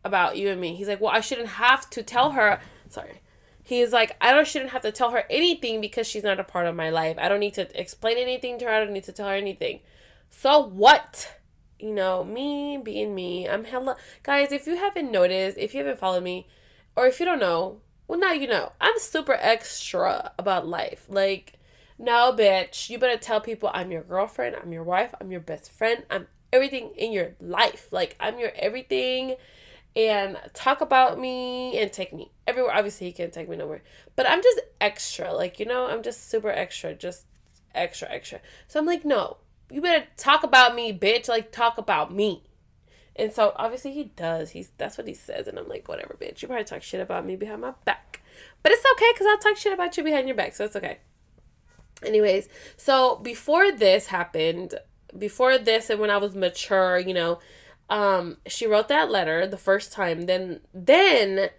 about 0.03 0.37
you 0.37 0.49
and 0.49 0.59
me. 0.59 0.75
He's 0.75 0.87
like, 0.87 1.01
well, 1.01 1.11
I 1.11 1.21
shouldn't 1.21 1.47
have 1.47 1.89
to 1.91 2.03
tell 2.03 2.31
her. 2.31 2.59
Sorry. 2.89 3.21
He's 3.63 3.93
like, 3.93 4.15
I 4.19 4.33
don't 4.33 4.47
shouldn't 4.47 4.71
have 4.71 4.81
to 4.81 4.91
tell 4.91 5.11
her 5.11 5.23
anything 5.29 5.81
because 5.81 6.07
she's 6.07 6.23
not 6.23 6.39
a 6.39 6.43
part 6.43 6.65
of 6.65 6.75
my 6.75 6.89
life. 6.89 7.17
I 7.19 7.29
don't 7.29 7.39
need 7.39 7.53
to 7.55 7.79
explain 7.79 8.17
anything 8.17 8.59
to 8.59 8.65
her. 8.65 8.71
I 8.71 8.79
don't 8.79 8.93
need 8.93 9.03
to 9.05 9.11
tell 9.11 9.27
her 9.27 9.35
anything. 9.35 9.81
So 10.29 10.59
what? 10.59 11.37
You 11.79 11.93
know, 11.93 12.23
me 12.23 12.79
being 12.83 13.15
me. 13.15 13.47
I'm 13.47 13.63
hella 13.63 13.97
guys. 14.23 14.51
If 14.51 14.67
you 14.67 14.75
haven't 14.75 15.11
noticed, 15.11 15.57
if 15.57 15.73
you 15.73 15.79
haven't 15.79 15.99
followed 15.99 16.23
me, 16.23 16.47
or 16.95 17.05
if 17.07 17.19
you 17.19 17.25
don't 17.25 17.39
know, 17.39 17.81
well, 18.07 18.19
now 18.19 18.33
you 18.33 18.47
know. 18.47 18.71
I'm 18.81 18.97
super 18.99 19.37
extra 19.39 20.31
about 20.37 20.67
life. 20.67 21.05
Like 21.07 21.59
no, 21.97 22.33
bitch. 22.33 22.89
You 22.89 22.97
better 22.97 23.17
tell 23.17 23.41
people 23.41 23.69
I'm 23.73 23.91
your 23.91 24.03
girlfriend, 24.03 24.55
I'm 24.55 24.73
your 24.73 24.83
wife, 24.83 25.13
I'm 25.21 25.31
your 25.31 25.39
best 25.39 25.71
friend, 25.71 26.03
I'm 26.09 26.27
everything 26.51 26.91
in 26.97 27.11
your 27.11 27.35
life. 27.39 27.87
Like, 27.91 28.15
I'm 28.19 28.39
your 28.39 28.51
everything. 28.55 29.35
And 29.95 30.37
talk 30.53 30.79
about 30.79 31.19
me 31.19 31.77
and 31.77 31.91
take 31.91 32.13
me 32.13 32.31
everywhere. 32.47 32.73
Obviously, 32.73 33.07
he 33.07 33.13
can't 33.13 33.33
take 33.33 33.49
me 33.49 33.57
nowhere. 33.57 33.83
But 34.15 34.29
I'm 34.29 34.41
just 34.41 34.61
extra. 34.79 35.33
Like, 35.33 35.59
you 35.59 35.65
know, 35.65 35.87
I'm 35.87 36.01
just 36.01 36.29
super 36.29 36.49
extra. 36.49 36.93
Just 36.93 37.25
extra, 37.75 38.09
extra. 38.09 38.39
So 38.67 38.79
I'm 38.79 38.85
like, 38.85 39.03
no, 39.03 39.37
you 39.69 39.81
better 39.81 40.05
talk 40.15 40.43
about 40.43 40.75
me, 40.75 40.97
bitch. 40.97 41.27
Like, 41.27 41.51
talk 41.51 41.77
about 41.77 42.13
me. 42.13 42.43
And 43.15 43.31
so 43.31 43.53
obviously 43.55 43.91
he 43.91 44.05
does. 44.05 44.51
He's 44.51 44.71
that's 44.77 44.97
what 44.97 45.07
he 45.07 45.13
says, 45.13 45.47
and 45.47 45.59
I'm 45.59 45.67
like, 45.67 45.87
whatever, 45.87 46.15
bitch. 46.19 46.41
You 46.41 46.47
probably 46.47 46.63
talk 46.63 46.81
shit 46.81 47.01
about 47.01 47.25
me 47.25 47.35
behind 47.35 47.61
my 47.61 47.73
back, 47.85 48.21
but 48.63 48.71
it's 48.71 48.85
okay 48.93 49.11
because 49.13 49.27
I'll 49.27 49.37
talk 49.37 49.57
shit 49.57 49.73
about 49.73 49.97
you 49.97 50.03
behind 50.03 50.27
your 50.27 50.37
back, 50.37 50.55
so 50.55 50.65
it's 50.65 50.75
okay. 50.75 50.99
Anyways, 52.03 52.49
so 52.77 53.17
before 53.17 53.71
this 53.71 54.07
happened, 54.07 54.75
before 55.17 55.57
this 55.57 55.89
and 55.89 55.99
when 55.99 56.09
I 56.09 56.17
was 56.17 56.35
mature, 56.35 56.97
you 56.97 57.13
know, 57.13 57.39
um, 57.91 58.37
she 58.47 58.65
wrote 58.65 58.87
that 58.87 59.11
letter 59.11 59.45
the 59.45 59.57
first 59.57 59.91
time. 59.91 60.21
Then 60.21 60.61
then 60.73 61.49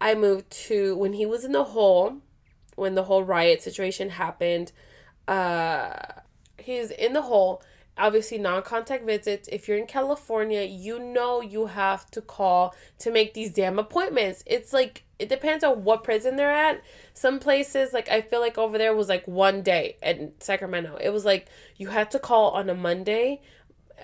I 0.00 0.14
moved 0.14 0.50
to 0.68 0.96
when 0.96 1.12
he 1.12 1.26
was 1.26 1.44
in 1.44 1.52
the 1.52 1.62
hole, 1.62 2.16
when 2.74 2.94
the 2.94 3.04
whole 3.04 3.22
riot 3.22 3.62
situation 3.62 4.10
happened, 4.10 4.72
uh 5.28 5.92
he's 6.58 6.90
in 6.90 7.12
the 7.12 7.22
hole. 7.22 7.62
Obviously 7.98 8.38
non-contact 8.38 9.04
visits. 9.04 9.46
If 9.52 9.68
you're 9.68 9.76
in 9.76 9.86
california 9.86 10.62
you 10.62 10.98
know 10.98 11.42
you 11.42 11.66
have 11.66 12.10
to 12.12 12.22
call 12.22 12.74
to 13.00 13.12
make 13.12 13.34
these 13.34 13.52
damn 13.52 13.78
appointments. 13.78 14.42
It's 14.46 14.72
like 14.72 15.04
it 15.18 15.28
depends 15.28 15.62
on 15.62 15.84
what 15.84 16.02
prison 16.02 16.36
they're 16.36 16.50
at. 16.50 16.82
Some 17.12 17.38
places 17.38 17.92
like 17.92 18.08
i 18.08 18.22
feel 18.22 18.40
like 18.40 18.56
over 18.56 18.78
there 18.78 18.96
was 18.96 19.10
like 19.10 19.28
one 19.28 19.60
day 19.62 19.98
in 20.02 20.32
sacramento. 20.40 20.96
It 20.96 21.10
was 21.10 21.26
like 21.26 21.48
you 21.76 21.88
had 21.88 22.10
to 22.12 22.18
call 22.18 22.52
on 22.52 22.70
a 22.70 22.74
monday 22.74 23.42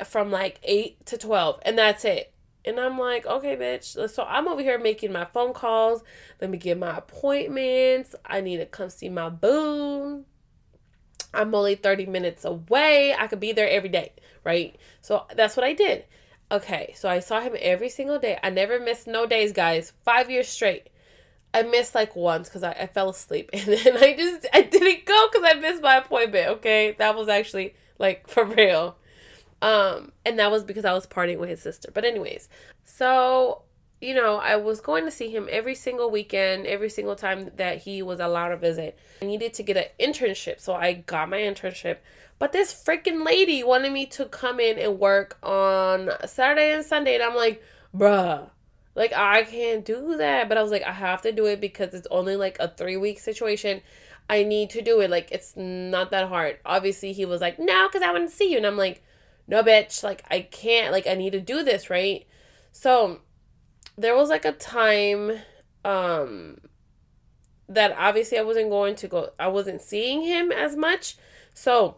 from 0.05 0.31
like 0.31 0.61
8 0.63 1.07
to 1.07 1.19
12 1.19 1.61
and 1.63 1.79
that's 1.79 2.05
it 2.05 2.33
and 2.65 2.79
i'm 2.79 2.99
like 2.99 3.27
okay 3.27 3.57
bitch 3.57 4.11
so 4.11 4.25
i'm 4.25 4.49
over 4.49 4.61
here 4.61 4.79
making 4.79 5.13
my 5.13 5.25
phone 5.25 5.53
calls 5.53 6.03
let 6.41 6.51
me 6.51 6.59
get 6.59 6.79
my 6.79 6.97
appointments 6.97 8.15
i 8.25 8.41
need 8.41 8.59
to 8.59 8.67
come 8.67 8.91
see 8.91 9.09
my 9.09 9.29
boo 9.29 10.25
I'm 11.35 11.55
only 11.55 11.75
30 11.75 12.07
minutes 12.07 12.45
away. 12.45 13.15
I 13.19 13.27
could 13.27 13.41
be 13.41 13.53
there 13.53 13.69
every 13.69 13.89
day, 13.89 14.13
right? 14.45 14.77
So 15.01 15.27
that's 15.35 15.57
what 15.57 15.65
I 15.65 15.73
did. 15.73 16.05
Okay, 16.51 16.95
so 16.97 17.09
I 17.09 17.21
saw 17.21 17.41
him 17.41 17.55
every 17.61 17.91
single 17.91 18.19
day. 18.19 18.39
I 18.43 18.51
never 18.51 18.81
missed 18.81 19.07
no 19.07 19.27
days, 19.27 19.53
guys. 19.53 19.93
Five 20.05 20.31
years 20.31 20.49
straight. 20.49 20.89
I 21.53 21.63
missed 21.63 21.95
like 21.95 22.17
once 22.17 22.49
because 22.49 22.63
I, 22.63 22.73
I 22.73 22.87
fell 22.87 23.11
asleep. 23.11 23.51
And 23.53 23.67
then 23.67 23.97
I 23.99 24.15
just, 24.17 24.47
I 24.53 24.63
didn't 24.63 25.05
go 25.05 25.29
because 25.31 25.49
I 25.51 25.59
missed 25.59 25.83
my 25.83 25.97
appointment, 25.97 26.49
okay? 26.49 26.95
That 26.99 27.17
was 27.17 27.29
actually 27.29 27.75
like 27.99 28.29
for 28.31 28.45
real. 28.45 28.97
Um, 29.61 30.13
and 30.25 30.39
that 30.39 30.51
was 30.51 30.65
because 30.65 30.85
I 30.85 30.93
was 30.93 31.07
partying 31.07 31.39
with 31.39 31.49
his 31.49 31.61
sister. 31.61 31.91
But 31.93 32.05
anyways, 32.05 32.49
so 32.85 33.63
you 34.01 34.15
know, 34.15 34.37
I 34.37 34.57
was 34.57 34.81
going 34.81 35.05
to 35.07 35.11
see 35.11 35.29
him 35.29 35.49
every 35.51 35.75
single 35.75 36.11
weekend, 36.11 36.67
every 36.67 36.89
single 36.89 37.17
time 37.17 37.51
that 37.57 37.79
he 37.79 38.01
was 38.03 38.21
allowed 38.21 38.51
to 38.51 38.57
visit. 38.57 38.97
I 39.23 39.25
needed 39.25 39.55
to 39.55 39.63
get 39.63 39.77
an 39.77 39.87
internship, 39.99 40.61
so 40.61 40.75
I 40.75 40.93
got 40.93 41.29
my 41.29 41.39
internship. 41.39 41.99
But 42.39 42.53
this 42.53 42.73
freaking 42.73 43.27
lady 43.27 43.65
wanted 43.65 43.93
me 43.93 44.07
to 44.07 44.27
come 44.27 44.61
in 44.61 44.79
and 44.79 45.01
work 45.01 45.37
on 45.43 46.11
Saturday 46.27 46.73
and 46.73 46.85
Sunday, 46.85 47.15
and 47.15 47.25
I'm 47.25 47.35
like, 47.35 47.63
bruh, 47.95 48.49
like 48.95 49.13
I 49.13 49.43
can't 49.43 49.85
do 49.85 50.17
that. 50.17 50.49
But 50.49 50.59
I 50.59 50.63
was 50.63 50.71
like, 50.71 50.85
I 50.85 50.93
have 50.93 51.23
to 51.23 51.33
do 51.33 51.47
it 51.47 51.61
because 51.61 51.93
it's 51.95 52.07
only 52.11 52.37
like 52.37 52.57
a 52.61 52.69
three 52.69 52.97
week 52.97 53.19
situation. 53.19 53.81
I 54.31 54.45
need 54.45 54.71
to 54.71 54.83
do 54.83 55.01
it. 55.01 55.11
Like 55.11 55.33
it's 55.33 55.57
not 55.57 56.13
that 56.13 56.29
hard. 56.29 56.59
Obviously, 56.65 57.13
he 57.13 57.25
was 57.25 57.41
like, 57.41 57.59
no, 57.59 57.89
because 57.89 58.03
I 58.03 58.13
want 58.13 58.31
to 58.31 58.35
see 58.35 58.53
you, 58.53 58.59
and 58.59 58.67
I'm 58.67 58.77
like, 58.77 59.03
no, 59.49 59.63
bitch, 59.63 60.05
like 60.05 60.23
I 60.31 60.43
can't. 60.43 60.93
Like 60.93 61.07
I 61.07 61.15
need 61.15 61.33
to 61.33 61.41
do 61.41 61.65
this, 61.65 61.89
right? 61.89 62.27
So 62.71 63.21
there 63.97 64.15
was 64.15 64.29
like 64.29 64.45
a 64.45 64.53
time 64.53 65.41
um 65.85 66.59
that 67.69 67.95
obviously 67.99 68.39
I 68.39 68.43
wasn't 68.43 68.71
going 68.71 68.95
to 68.97 69.09
go 69.09 69.31
I 69.39 69.49
wasn't 69.49 69.81
seeing 69.81 70.23
him 70.23 70.53
as 70.53 70.77
much. 70.77 71.17
So 71.55 71.97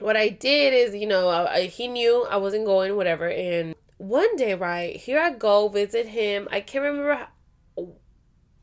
what 0.00 0.16
I 0.16 0.28
did 0.28 0.74
is, 0.74 0.94
you 0.94 1.06
know, 1.06 1.28
I, 1.28 1.54
I, 1.54 1.62
he 1.66 1.86
knew 1.86 2.26
I 2.28 2.36
wasn't 2.36 2.66
going 2.66 2.96
whatever 2.96 3.30
and 3.30 3.76
one 3.98 4.34
day, 4.36 4.54
right, 4.54 4.96
here 4.96 5.20
I 5.20 5.30
go 5.30 5.68
visit 5.68 6.08
him. 6.08 6.48
I 6.50 6.60
can't 6.60 6.84
remember 6.84 7.14
how, 7.14 7.28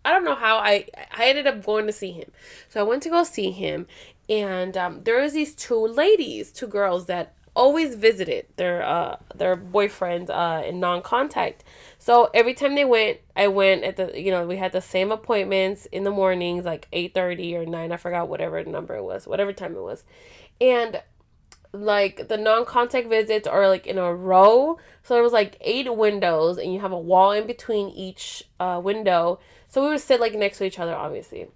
I 0.03 0.11
don't 0.11 0.25
know 0.25 0.35
how 0.35 0.57
I 0.57 0.85
I 1.17 1.29
ended 1.29 1.47
up 1.47 1.65
going 1.65 1.87
to 1.87 1.93
see 1.93 2.11
him. 2.11 2.29
So 2.67 2.81
I 2.81 2.83
went 2.83 3.03
to 3.03 3.09
go 3.09 3.23
see 3.23 3.51
him 3.51 3.87
and 4.27 4.75
um, 4.75 5.03
there 5.03 5.21
was 5.21 5.31
these 5.31 5.55
two 5.55 5.79
ladies, 5.79 6.51
two 6.51 6.67
girls 6.67 7.05
that 7.05 7.35
always 7.53 7.95
visited 7.95 8.45
their 8.55 8.81
uh 8.81 9.17
their 9.35 9.57
boyfriends 9.57 10.29
uh 10.29 10.65
in 10.65 10.79
non-contact. 10.79 11.63
So 11.97 12.29
every 12.33 12.53
time 12.53 12.75
they 12.75 12.85
went, 12.85 13.19
I 13.35 13.47
went 13.47 13.83
at 13.83 13.97
the 13.97 14.19
you 14.19 14.31
know, 14.31 14.47
we 14.47 14.57
had 14.57 14.71
the 14.71 14.81
same 14.81 15.11
appointments 15.11 15.85
in 15.87 16.03
the 16.03 16.11
mornings, 16.11 16.65
like 16.65 16.87
eight 16.93 17.13
thirty 17.13 17.55
or 17.55 17.65
nine, 17.65 17.91
I 17.91 17.97
forgot 17.97 18.29
whatever 18.29 18.63
number 18.63 18.95
it 18.95 19.03
was, 19.03 19.27
whatever 19.27 19.51
time 19.53 19.75
it 19.75 19.81
was. 19.81 20.03
And 20.59 21.01
like 21.73 22.27
the 22.27 22.37
non-contact 22.37 23.07
visits 23.07 23.47
are 23.47 23.67
like 23.67 23.87
in 23.87 23.97
a 23.97 24.13
row. 24.13 24.77
So 25.03 25.13
there 25.13 25.23
was 25.23 25.33
like 25.33 25.57
eight 25.61 25.93
windows 25.93 26.57
and 26.57 26.73
you 26.73 26.79
have 26.79 26.91
a 26.91 26.99
wall 26.99 27.31
in 27.31 27.47
between 27.47 27.89
each 27.89 28.43
uh, 28.59 28.79
window. 28.83 29.39
So 29.67 29.83
we 29.83 29.89
would 29.89 30.01
sit 30.01 30.19
like 30.19 30.33
next 30.33 30.57
to 30.57 30.65
each 30.65 30.79
other 30.79 30.95
obviously. 30.95 31.47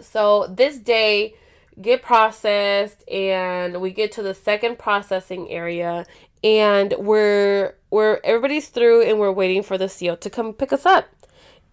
So 0.00 0.46
this 0.48 0.78
day 0.78 1.34
get 1.80 2.02
processed 2.02 3.08
and 3.08 3.80
we 3.80 3.90
get 3.90 4.12
to 4.12 4.22
the 4.22 4.34
second 4.34 4.78
processing 4.78 5.50
area 5.50 6.06
and 6.42 6.94
we're 6.98 7.74
we're 7.90 8.20
everybody's 8.24 8.68
through 8.68 9.02
and 9.02 9.18
we're 9.18 9.32
waiting 9.32 9.62
for 9.62 9.76
the 9.76 9.88
seal 9.88 10.16
to 10.16 10.30
come 10.30 10.52
pick 10.52 10.72
us 10.72 10.86
up. 10.86 11.08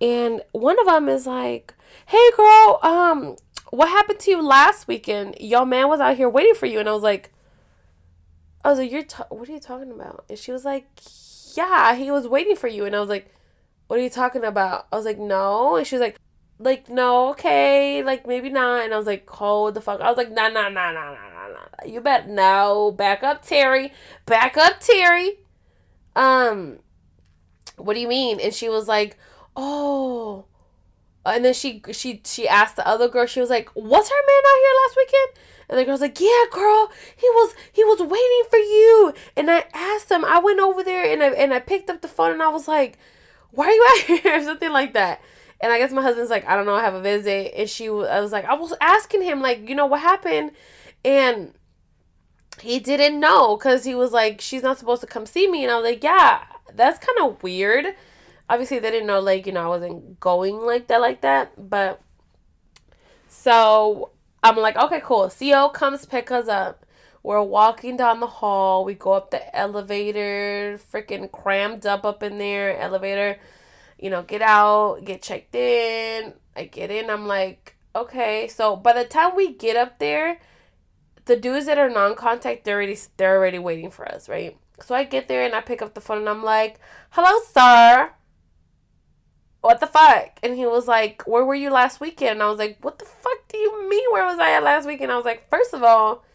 And 0.01 0.41
one 0.51 0.79
of 0.79 0.85
them 0.85 1.07
is 1.07 1.25
like, 1.25 1.73
"Hey 2.07 2.31
girl, 2.35 2.79
um 2.83 3.35
what 3.69 3.89
happened 3.89 4.19
to 4.21 4.31
you 4.31 4.41
last 4.41 4.87
weekend? 4.87 5.37
Your 5.39 5.65
man 5.65 5.87
was 5.87 5.99
out 5.99 6.17
here 6.17 6.29
waiting 6.29 6.55
for 6.55 6.65
you." 6.65 6.79
And 6.79 6.89
I 6.89 6.93
was 6.93 7.03
like 7.03 7.31
I 8.63 8.69
was 8.69 8.79
like, 8.79 8.91
"You're 8.91 9.03
what 9.29 9.47
are 9.49 9.51
you 9.51 9.59
talking 9.59 9.91
about?" 9.91 10.25
And 10.29 10.37
she 10.37 10.51
was 10.51 10.65
like, 10.65 10.87
"Yeah, 11.55 11.95
he 11.95 12.11
was 12.11 12.27
waiting 12.27 12.55
for 12.55 12.67
you." 12.67 12.85
And 12.85 12.95
I 12.95 12.99
was 12.99 13.09
like, 13.09 13.33
"What 13.87 13.99
are 13.99 14.03
you 14.03 14.09
talking 14.09 14.43
about?" 14.43 14.87
I 14.91 14.95
was 14.97 15.05
like, 15.05 15.19
"No." 15.19 15.75
And 15.77 15.87
she 15.87 15.95
was 15.95 16.01
like, 16.01 16.17
like 16.63 16.89
no, 16.89 17.29
okay, 17.29 18.03
like 18.03 18.27
maybe 18.27 18.49
not. 18.49 18.83
And 18.83 18.93
I 18.93 18.97
was 18.97 19.07
like, 19.07 19.29
hold 19.29 19.73
the 19.73 19.81
fuck. 19.81 20.01
I 20.01 20.09
was 20.09 20.17
like, 20.17 20.31
nah, 20.31 20.49
nah, 20.49 20.69
nah, 20.69 20.91
nah, 20.91 21.13
nah, 21.13 21.29
nah, 21.29 21.47
nah. 21.47 21.85
You 21.85 22.01
bet 22.01 22.29
no. 22.29 22.91
Back 22.91 23.23
up, 23.23 23.45
Terry. 23.45 23.93
Back 24.25 24.57
up, 24.57 24.79
Terry. 24.79 25.39
Um, 26.15 26.79
what 27.77 27.95
do 27.95 27.99
you 27.99 28.07
mean? 28.07 28.39
And 28.39 28.53
she 28.53 28.69
was 28.69 28.87
like, 28.87 29.17
oh. 29.55 30.45
And 31.25 31.45
then 31.45 31.53
she 31.53 31.81
she 31.91 32.21
she 32.25 32.47
asked 32.47 32.75
the 32.75 32.87
other 32.87 33.07
girl. 33.07 33.25
She 33.25 33.39
was 33.39 33.49
like, 33.49 33.73
"Was 33.75 34.09
her 34.09 34.15
man 34.27 34.43
out 34.45 34.59
here 34.59 34.73
last 34.83 34.97
weekend?" 34.97 35.47
And 35.69 35.79
the 35.79 35.85
girl's 35.85 36.01
like, 36.01 36.19
"Yeah, 36.19 36.43
girl, 36.51 36.91
he 37.15 37.29
was 37.29 37.55
he 37.71 37.83
was 37.85 37.99
waiting 38.01 38.43
for 38.49 38.57
you." 38.57 39.13
And 39.37 39.49
I 39.49 39.63
asked 39.73 40.11
him. 40.11 40.25
I 40.25 40.39
went 40.39 40.59
over 40.59 40.83
there 40.83 41.09
and 41.09 41.23
I 41.23 41.29
and 41.29 41.53
I 41.53 41.59
picked 41.59 41.89
up 41.89 42.01
the 42.01 42.09
phone 42.09 42.33
and 42.33 42.43
I 42.43 42.49
was 42.49 42.67
like, 42.67 42.97
"Why 43.51 43.67
are 43.67 43.71
you 43.71 43.87
out 43.89 44.19
here?" 44.21 44.43
Something 44.43 44.73
like 44.73 44.93
that. 44.95 45.21
And 45.63 45.71
I 45.71 45.77
guess 45.77 45.93
my 45.93 46.01
husband's 46.01 46.29
like, 46.29 46.45
I 46.45 46.57
don't 46.57 46.65
know, 46.65 46.75
I 46.75 46.81
have 46.81 46.93
a 46.93 46.99
visit. 46.99 47.53
And 47.55 47.69
she, 47.69 47.87
I 47.87 48.19
was 48.19 48.33
like, 48.33 48.43
I 48.43 48.53
was 48.53 48.73
asking 48.81 49.21
him, 49.21 49.41
like, 49.41 49.69
you 49.69 49.75
know, 49.75 49.85
what 49.85 50.01
happened? 50.01 50.51
And 51.05 51.53
he 52.59 52.79
didn't 52.79 53.17
know 53.17 53.55
because 53.55 53.85
he 53.85 53.95
was 53.95 54.11
like, 54.11 54.41
she's 54.41 54.61
not 54.61 54.77
supposed 54.77 54.99
to 54.99 55.07
come 55.07 55.25
see 55.25 55.49
me. 55.49 55.63
And 55.63 55.71
I 55.71 55.77
was 55.77 55.85
like, 55.85 56.03
yeah, 56.03 56.43
that's 56.75 56.99
kind 56.99 57.17
of 57.21 57.41
weird. 57.41 57.95
Obviously, 58.49 58.79
they 58.79 58.91
didn't 58.91 59.07
know, 59.07 59.21
like, 59.21 59.45
you 59.45 59.53
know, 59.53 59.63
I 59.63 59.67
wasn't 59.67 60.19
going 60.19 60.57
like 60.57 60.87
that, 60.87 60.99
like 60.99 61.21
that. 61.21 61.53
But 61.69 62.01
so 63.29 64.11
I'm 64.43 64.57
like, 64.57 64.75
okay, 64.75 64.99
cool. 65.01 65.29
CO 65.29 65.69
comes 65.69 66.05
pick 66.05 66.29
us 66.29 66.49
up. 66.49 66.85
We're 67.23 67.41
walking 67.41 67.95
down 67.95 68.19
the 68.19 68.27
hall. 68.27 68.83
We 68.83 68.95
go 68.95 69.13
up 69.13 69.31
the 69.31 69.55
elevator, 69.57 70.77
freaking 70.91 71.31
crammed 71.31 71.85
up 71.85 72.03
up 72.03 72.21
in 72.21 72.37
there, 72.37 72.77
elevator 72.77 73.39
you 74.03 74.09
know, 74.09 74.21
get 74.21 74.41
out, 74.41 75.05
get 75.05 75.21
checked 75.21 75.55
in. 75.55 76.33
I 76.57 76.65
get 76.65 76.91
in, 76.91 77.09
I'm 77.09 77.25
like, 77.25 77.77
okay. 77.95 78.49
So 78.49 78.75
by 78.75 78.91
the 78.91 79.05
time 79.05 79.33
we 79.33 79.53
get 79.53 79.77
up 79.77 79.97
there, 79.97 80.41
the 81.23 81.37
dudes 81.37 81.67
that 81.67 81.77
are 81.77 81.89
non-contact, 81.89 82.65
they're 82.65 82.75
already 82.75 82.97
they're 83.15 83.37
already 83.37 83.59
waiting 83.59 83.89
for 83.89 84.05
us, 84.05 84.27
right? 84.27 84.57
So 84.81 84.93
I 84.93 85.05
get 85.05 85.29
there 85.29 85.45
and 85.45 85.55
I 85.55 85.61
pick 85.61 85.81
up 85.81 85.93
the 85.93 86.01
phone 86.01 86.17
and 86.17 86.27
I'm 86.27 86.43
like, 86.43 86.81
"Hello, 87.11 87.39
sir." 87.53 88.11
What 89.61 89.79
the 89.79 89.87
fuck? 89.87 90.37
And 90.43 90.57
he 90.57 90.65
was 90.65 90.85
like, 90.85 91.23
"Where 91.25 91.45
were 91.45 91.55
you 91.55 91.69
last 91.69 92.01
weekend?" 92.01 92.31
And 92.31 92.43
I 92.43 92.49
was 92.49 92.59
like, 92.59 92.79
"What 92.81 92.99
the 92.99 93.05
fuck 93.05 93.47
do 93.47 93.57
you 93.57 93.89
mean? 93.89 94.11
Where 94.11 94.25
was 94.25 94.37
I 94.37 94.51
at 94.51 94.63
last 94.63 94.85
weekend?" 94.85 95.13
I 95.13 95.15
was 95.15 95.23
like, 95.23 95.49
first 95.49 95.73
of 95.73 95.81
all, 95.81 96.25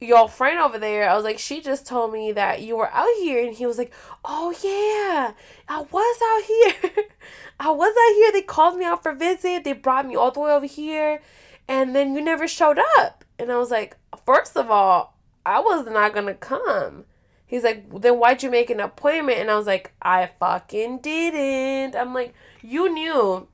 your 0.00 0.28
friend 0.28 0.58
over 0.58 0.78
there, 0.78 1.08
I 1.08 1.14
was 1.14 1.24
like, 1.24 1.38
she 1.38 1.60
just 1.60 1.86
told 1.86 2.12
me 2.12 2.32
that 2.32 2.62
you 2.62 2.76
were 2.76 2.90
out 2.90 3.08
here. 3.18 3.44
And 3.44 3.54
he 3.54 3.66
was 3.66 3.78
like, 3.78 3.92
oh, 4.24 4.54
yeah, 4.62 5.32
I 5.68 5.80
was 5.90 6.18
out 6.22 6.44
here. 6.44 7.04
I 7.60 7.70
was 7.70 7.94
out 7.96 8.14
here. 8.16 8.32
They 8.32 8.42
called 8.42 8.78
me 8.78 8.84
out 8.84 9.02
for 9.02 9.12
visit. 9.12 9.64
They 9.64 9.72
brought 9.72 10.06
me 10.06 10.14
all 10.14 10.30
the 10.30 10.40
way 10.40 10.52
over 10.52 10.66
here. 10.66 11.22
And 11.66 11.96
then 11.96 12.14
you 12.14 12.22
never 12.22 12.46
showed 12.46 12.78
up. 12.98 13.24
And 13.38 13.50
I 13.50 13.56
was 13.56 13.70
like, 13.70 13.96
first 14.24 14.56
of 14.56 14.70
all, 14.70 15.16
I 15.44 15.60
was 15.60 15.86
not 15.86 16.12
going 16.12 16.26
to 16.26 16.34
come. 16.34 17.04
He's 17.46 17.64
like, 17.64 17.84
then 18.00 18.18
why'd 18.18 18.42
you 18.42 18.50
make 18.50 18.70
an 18.70 18.80
appointment? 18.80 19.38
And 19.38 19.50
I 19.50 19.56
was 19.56 19.66
like, 19.66 19.92
I 20.02 20.30
fucking 20.38 20.98
didn't. 20.98 21.96
I'm 21.96 22.12
like, 22.12 22.34
you 22.60 22.92
knew 22.92 23.48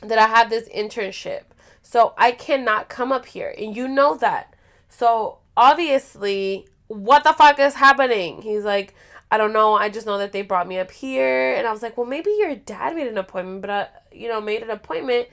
that 0.00 0.18
I 0.18 0.26
had 0.26 0.50
this 0.50 0.68
internship. 0.70 1.42
So 1.82 2.14
I 2.18 2.32
cannot 2.32 2.88
come 2.88 3.12
up 3.12 3.26
here. 3.26 3.54
And 3.56 3.76
you 3.76 3.86
know 3.86 4.16
that. 4.16 4.55
So 4.88 5.38
obviously, 5.56 6.66
what 6.88 7.24
the 7.24 7.32
fuck 7.32 7.58
is 7.58 7.74
happening? 7.74 8.42
He's 8.42 8.64
like, 8.64 8.94
I 9.30 9.38
don't 9.38 9.52
know. 9.52 9.74
I 9.74 9.88
just 9.88 10.06
know 10.06 10.18
that 10.18 10.32
they 10.32 10.42
brought 10.42 10.68
me 10.68 10.78
up 10.78 10.90
here. 10.90 11.54
And 11.54 11.66
I 11.66 11.72
was 11.72 11.82
like, 11.82 11.96
well, 11.96 12.06
maybe 12.06 12.30
your 12.38 12.54
dad 12.54 12.94
made 12.94 13.08
an 13.08 13.18
appointment, 13.18 13.62
but, 13.62 13.70
I, 13.70 13.88
you 14.12 14.28
know, 14.28 14.40
made 14.40 14.62
an 14.62 14.70
appointment, 14.70 15.28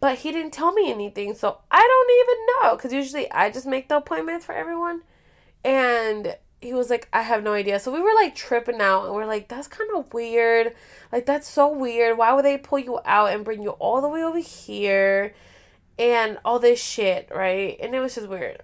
but 0.00 0.18
he 0.18 0.32
didn't 0.32 0.52
tell 0.52 0.72
me 0.72 0.90
anything. 0.90 1.34
So 1.34 1.58
I 1.70 1.80
don't 1.80 2.10
even 2.20 2.46
know. 2.70 2.76
Because 2.76 2.92
usually 2.92 3.30
I 3.30 3.50
just 3.50 3.66
make 3.66 3.88
the 3.88 3.96
appointments 3.96 4.44
for 4.44 4.54
everyone. 4.54 5.02
And 5.64 6.36
he 6.60 6.74
was 6.74 6.90
like, 6.90 7.08
I 7.12 7.22
have 7.22 7.44
no 7.44 7.52
idea. 7.52 7.78
So 7.78 7.92
we 7.92 8.00
were 8.00 8.14
like 8.14 8.34
tripping 8.34 8.80
out 8.80 9.04
and 9.04 9.14
we're 9.14 9.26
like, 9.26 9.48
that's 9.48 9.68
kind 9.68 9.90
of 9.94 10.12
weird. 10.12 10.74
Like, 11.12 11.24
that's 11.24 11.48
so 11.48 11.72
weird. 11.72 12.18
Why 12.18 12.32
would 12.32 12.44
they 12.44 12.58
pull 12.58 12.80
you 12.80 12.98
out 13.04 13.32
and 13.32 13.44
bring 13.44 13.62
you 13.62 13.70
all 13.70 14.00
the 14.00 14.08
way 14.08 14.24
over 14.24 14.40
here? 14.40 15.34
And 15.96 16.38
all 16.44 16.58
this 16.58 16.82
shit, 16.82 17.28
right? 17.34 17.76
And 17.80 17.94
it 17.94 18.00
was 18.00 18.14
just 18.16 18.28
weird. 18.28 18.62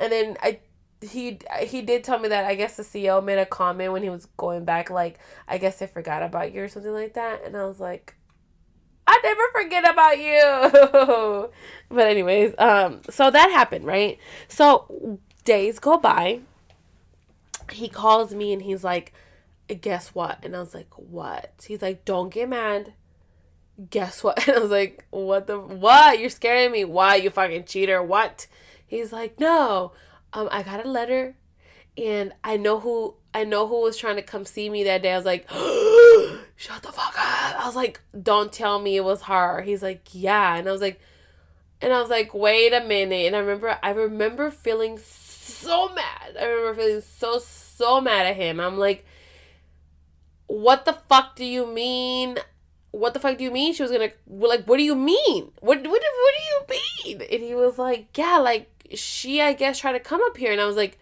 And 0.00 0.12
then 0.12 0.36
I 0.42 0.60
he 1.00 1.38
he 1.62 1.82
did 1.82 2.04
tell 2.04 2.18
me 2.18 2.28
that 2.28 2.44
I 2.44 2.54
guess 2.54 2.76
the 2.76 2.84
CO 2.84 3.20
made 3.20 3.38
a 3.38 3.46
comment 3.46 3.92
when 3.92 4.02
he 4.02 4.10
was 4.10 4.26
going 4.36 4.64
back, 4.64 4.90
like 4.90 5.18
I 5.48 5.58
guess 5.58 5.78
they 5.78 5.86
forgot 5.86 6.22
about 6.22 6.52
you 6.52 6.62
or 6.62 6.68
something 6.68 6.92
like 6.92 7.14
that, 7.14 7.44
and 7.44 7.56
I 7.56 7.64
was 7.66 7.80
like, 7.80 8.14
I 9.06 9.20
never 9.22 9.42
forget 9.52 9.88
about 9.88 10.18
you. 10.18 11.50
but 11.94 12.06
anyways, 12.06 12.54
um, 12.58 13.00
so 13.10 13.30
that 13.30 13.50
happened, 13.50 13.84
right? 13.84 14.18
So 14.48 15.18
days 15.44 15.78
go 15.78 15.98
by. 15.98 16.40
He 17.70 17.88
calls 17.88 18.34
me 18.34 18.52
and 18.52 18.62
he's 18.62 18.84
like, 18.84 19.12
guess 19.80 20.08
what? 20.08 20.44
And 20.44 20.54
I 20.54 20.60
was 20.60 20.74
like, 20.74 20.90
what? 20.96 21.64
He's 21.66 21.82
like, 21.82 22.04
don't 22.04 22.32
get 22.32 22.48
mad. 22.48 22.94
Guess 23.90 24.22
what? 24.22 24.46
And 24.48 24.56
I 24.56 24.60
was 24.60 24.70
like, 24.70 25.04
what 25.10 25.46
the 25.46 25.58
what? 25.58 26.18
You're 26.18 26.30
scaring 26.30 26.70
me. 26.70 26.84
Why 26.84 27.16
you 27.16 27.30
fucking 27.30 27.64
cheater? 27.64 28.02
What? 28.02 28.46
He's 28.92 29.10
like, 29.10 29.40
no. 29.40 29.92
Um, 30.34 30.50
I 30.52 30.62
got 30.62 30.84
a 30.84 30.88
letter, 30.88 31.34
and 31.96 32.34
I 32.44 32.58
know 32.58 32.78
who 32.78 33.14
I 33.32 33.44
know 33.44 33.66
who 33.66 33.80
was 33.80 33.96
trying 33.96 34.16
to 34.16 34.22
come 34.22 34.44
see 34.44 34.68
me 34.68 34.84
that 34.84 35.00
day. 35.00 35.14
I 35.14 35.16
was 35.16 35.24
like, 35.24 35.48
shut 36.56 36.82
the 36.82 36.92
fuck 36.92 37.14
up. 37.18 37.56
I 37.58 37.62
was 37.64 37.74
like, 37.74 38.02
don't 38.22 38.52
tell 38.52 38.78
me 38.78 38.96
it 38.96 39.04
was 39.04 39.22
her. 39.22 39.62
He's 39.62 39.82
like, 39.82 40.08
yeah. 40.12 40.56
And 40.56 40.68
I 40.68 40.72
was 40.72 40.82
like, 40.82 41.00
and 41.80 41.90
I 41.90 42.02
was 42.02 42.10
like, 42.10 42.34
wait 42.34 42.74
a 42.74 42.84
minute. 42.84 43.28
And 43.28 43.34
I 43.34 43.38
remember, 43.38 43.78
I 43.82 43.92
remember 43.92 44.50
feeling 44.50 44.98
so 44.98 45.88
mad. 45.94 46.36
I 46.38 46.44
remember 46.44 46.82
feeling 46.82 47.00
so, 47.00 47.38
so 47.38 47.98
mad 48.02 48.26
at 48.26 48.36
him. 48.36 48.60
I'm 48.60 48.76
like, 48.76 49.06
what 50.48 50.84
the 50.84 50.92
fuck 50.92 51.34
do 51.34 51.46
you 51.46 51.66
mean? 51.66 52.36
What 52.90 53.14
the 53.14 53.20
fuck 53.20 53.38
do 53.38 53.44
you 53.44 53.50
mean 53.50 53.72
she 53.72 53.82
was 53.82 53.90
gonna, 53.90 54.10
like, 54.28 54.66
what 54.66 54.76
do 54.76 54.82
you 54.82 54.94
mean? 54.94 55.50
What, 55.60 55.78
what, 55.78 55.86
what 55.86 56.02
do 56.02 56.74
you 56.74 57.16
mean? 57.16 57.22
And 57.32 57.42
he 57.42 57.54
was 57.54 57.78
like, 57.78 58.18
yeah, 58.18 58.36
like, 58.36 58.68
she, 58.94 59.40
I 59.40 59.52
guess, 59.52 59.78
tried 59.78 59.92
to 59.92 60.00
come 60.00 60.20
up 60.22 60.36
here. 60.36 60.52
And 60.52 60.60
I 60.60 60.66
was 60.66 60.76
like, 60.76 60.98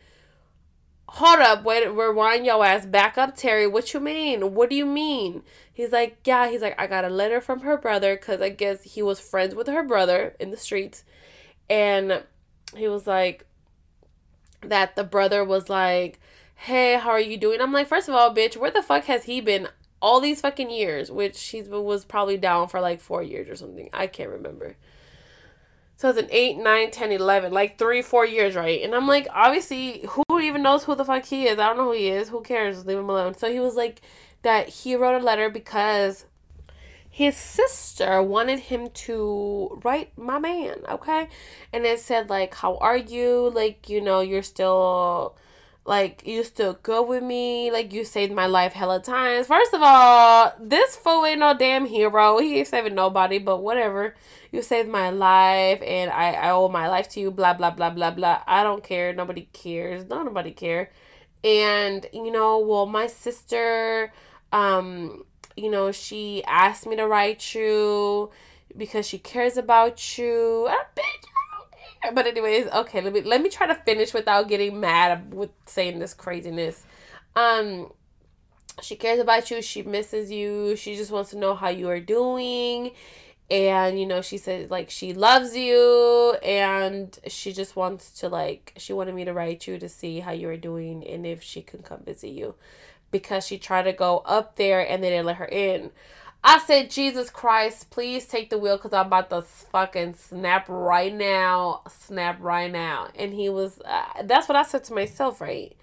hold 1.09 1.41
up, 1.41 1.65
wait, 1.65 1.87
rewind 1.89 2.47
your 2.47 2.65
ass 2.65 2.87
back 2.87 3.19
up, 3.19 3.37
Terry. 3.37 3.67
What 3.67 3.93
you 3.93 4.01
mean? 4.01 4.55
What 4.55 4.71
do 4.71 4.77
you 4.77 4.87
mean? 4.87 5.43
He's 5.73 5.93
like, 5.93 6.19
yeah. 6.25 6.49
He's 6.49 6.63
like, 6.63 6.81
I 6.81 6.87
got 6.87 7.05
a 7.05 7.11
letter 7.11 7.41
from 7.41 7.61
her 7.61 7.77
brother 7.77 8.17
because 8.17 8.41
I 8.41 8.51
guess 8.51 8.83
he 8.83 9.03
was 9.03 9.19
friends 9.19 9.55
with 9.55 9.67
her 9.67 9.83
brother 9.83 10.37
in 10.39 10.51
the 10.51 10.57
streets, 10.57 11.05
and 11.69 12.23
he 12.77 12.87
was 12.87 13.07
like, 13.07 13.47
that 14.63 14.95
the 14.95 15.05
brother 15.05 15.45
was 15.45 15.69
like, 15.69 16.21
hey, 16.55 16.99
how 16.99 17.11
are 17.11 17.21
you 17.21 17.39
doing? 17.39 17.61
I'm 17.61 17.73
like, 17.73 17.89
first 17.89 18.09
of 18.09 18.15
all, 18.15 18.35
bitch, 18.35 18.57
where 18.57 18.71
the 18.71 18.83
fuck 18.83 19.05
has 19.05 19.25
he 19.25 19.41
been 19.41 19.69
all 20.03 20.21
these 20.21 20.43
fucking 20.43 20.71
years? 20.71 21.11
Which 21.11 21.43
he 21.49 21.63
was 21.63 22.05
probably 22.05 22.37
down 22.37 22.69
for 22.69 22.81
like 22.81 23.01
four 23.01 23.23
years 23.23 23.49
or 23.49 23.57
something. 23.57 23.89
I 23.93 24.07
can't 24.07 24.31
remember. 24.31 24.77
So 26.01 26.09
it's 26.09 26.19
an 26.19 26.29
8, 26.31 26.57
9, 26.57 26.91
10, 26.91 27.13
11, 27.13 27.53
like 27.53 27.77
three, 27.77 28.01
four 28.01 28.25
years, 28.25 28.57
right? 28.57 28.83
And 28.83 28.95
I'm 28.95 29.07
like, 29.07 29.29
obviously, 29.35 30.03
who 30.09 30.41
even 30.41 30.63
knows 30.63 30.85
who 30.85 30.95
the 30.95 31.05
fuck 31.05 31.27
he 31.27 31.47
is? 31.47 31.59
I 31.59 31.67
don't 31.67 31.77
know 31.77 31.85
who 31.85 31.93
he 31.93 32.09
is. 32.09 32.31
Who 32.31 32.41
cares? 32.41 32.87
Leave 32.87 32.97
him 32.97 33.11
alone. 33.11 33.35
So 33.35 33.53
he 33.53 33.61
was 33.61 33.75
like, 33.75 34.01
that 34.41 34.71
he 34.71 34.97
wrote 34.97 35.21
a 35.21 35.23
letter 35.23 35.51
because 35.51 36.25
his 37.11 37.37
sister 37.37 38.23
wanted 38.23 38.61
him 38.61 38.89
to 38.89 39.79
write 39.85 40.17
my 40.17 40.39
man, 40.39 40.79
okay? 40.89 41.29
And 41.71 41.85
it 41.85 42.01
said, 42.01 42.31
like, 42.31 42.55
how 42.55 42.79
are 42.79 42.97
you? 42.97 43.51
Like, 43.55 43.91
you 43.91 44.01
know, 44.01 44.21
you're 44.21 44.43
still 44.43 45.37
like 45.85 46.27
you 46.27 46.45
still 46.45 46.79
good 46.83 47.09
with 47.09 47.23
me 47.23 47.71
like 47.71 47.93
you 47.93 48.05
saved 48.05 48.33
my 48.33 48.47
life 48.47 48.73
hella 48.73 49.01
times. 49.01 49.47
First 49.47 49.75
of 49.75 49.81
all 49.83 50.53
this 50.61 50.97
fool 50.97 51.25
ain't 51.25 51.41
no 51.41 51.55
damn 51.55 51.87
hero. 51.87 52.39
He 52.39 52.59
ain't 52.59 52.69
saving 52.69 52.95
nobody 52.95 53.39
but 53.39 53.63
whatever. 53.63 54.15
You 54.53 54.63
saved 54.63 54.89
my 54.89 55.11
life 55.11 55.81
and 55.83 56.11
i 56.11 56.33
i 56.33 56.51
owe 56.51 56.69
my 56.69 56.89
life 56.89 57.09
to 57.11 57.21
you 57.21 57.31
blah 57.31 57.55
blah 57.55 57.71
blah 57.71 57.91
blah 57.91 58.11
blah. 58.11 58.43
I 58.47 58.63
don't 58.63 58.85
care. 58.85 59.13
Nobody 59.13 59.49
cares. 59.53 60.05
No 60.09 60.23
nobody 60.23 60.53
care. 60.53 60.91
And 61.43 62.07
you 62.13 62.31
know 62.31 62.59
well 62.59 62.87
my 62.87 63.07
sister 63.07 64.13
um 64.53 65.25
you 65.57 65.71
know 65.71 65.93
she 65.93 66.45
asked 66.45 66.87
me 66.87 66.97
to 66.97 67.07
write 67.07 67.55
you 67.55 68.31
because 68.77 69.07
she 69.07 69.19
cares 69.19 69.57
about 69.57 70.19
you. 70.19 70.67
I, 70.69 70.85
but 72.13 72.27
anyways, 72.27 72.67
okay, 72.69 73.01
let 73.01 73.13
me 73.13 73.23
let 73.23 73.43
me 73.43 73.51
try 73.51 73.67
to 73.67 73.75
finish 73.75 74.15
without 74.15 74.49
getting 74.49 74.81
mad 74.81 75.33
with 75.35 75.51
saying 75.67 75.99
this 75.99 76.15
craziness. 76.15 76.85
Um 77.37 77.93
she 78.83 78.97
cares 78.97 79.21
about 79.21 79.51
you, 79.51 79.61
she 79.61 79.83
misses 79.83 80.31
you, 80.31 80.77
she 80.77 80.97
just 80.97 81.11
wants 81.11 81.31
to 81.31 81.39
know 81.39 81.55
how 81.55 81.69
you 81.69 81.89
are 81.89 82.01
doing. 82.01 82.93
And 83.51 83.99
you 84.01 84.07
know, 84.07 84.23
she 84.23 84.39
said 84.39 84.71
like 84.71 84.91
she 84.91 85.13
loves 85.13 85.57
you 85.57 86.37
and 86.43 87.19
she 87.27 87.53
just 87.53 87.77
wants 87.77 88.13
to 88.21 88.29
like 88.29 88.73
she 88.77 88.93
wanted 88.93 89.15
me 89.15 89.25
to 89.25 89.35
write 89.35 89.67
you 89.67 89.79
to 89.79 89.89
see 89.89 90.21
how 90.21 90.33
you 90.33 90.49
are 90.49 90.57
doing 90.57 91.07
and 91.07 91.27
if 91.27 91.43
she 91.43 91.61
can 91.61 91.83
come 91.83 92.03
visit 92.05 92.29
you 92.31 92.55
because 93.11 93.47
she 93.47 93.59
tried 93.59 93.83
to 93.83 93.93
go 93.93 94.23
up 94.25 94.57
there 94.57 94.89
and 94.89 95.03
they 95.03 95.11
didn't 95.11 95.27
let 95.27 95.37
her 95.37 95.47
in. 95.47 95.91
I 96.43 96.59
said, 96.59 96.91
Jesus 96.91 97.29
Christ, 97.29 97.91
please 97.91 98.27
take 98.27 98.49
the 98.49 98.59
wheel 98.59 98.77
because 98.77 98.95
I'm 98.95 99.07
about 99.07 99.29
to 99.31 99.43
fucking 99.43 100.15
snap 100.15 100.67
right 100.69 101.15
now. 101.15 101.83
Snap 101.89 102.39
right 102.41 102.73
now. 102.73 103.09
And 103.15 103.35
he 103.35 103.51
was, 103.51 103.81
uh, 103.85 104.23
that's 104.25 104.49
what 104.49 104.57
I 104.57 104.63
said 104.63 104.85
to 104.85 104.95
myself, 104.95 105.41
right? 105.41 105.77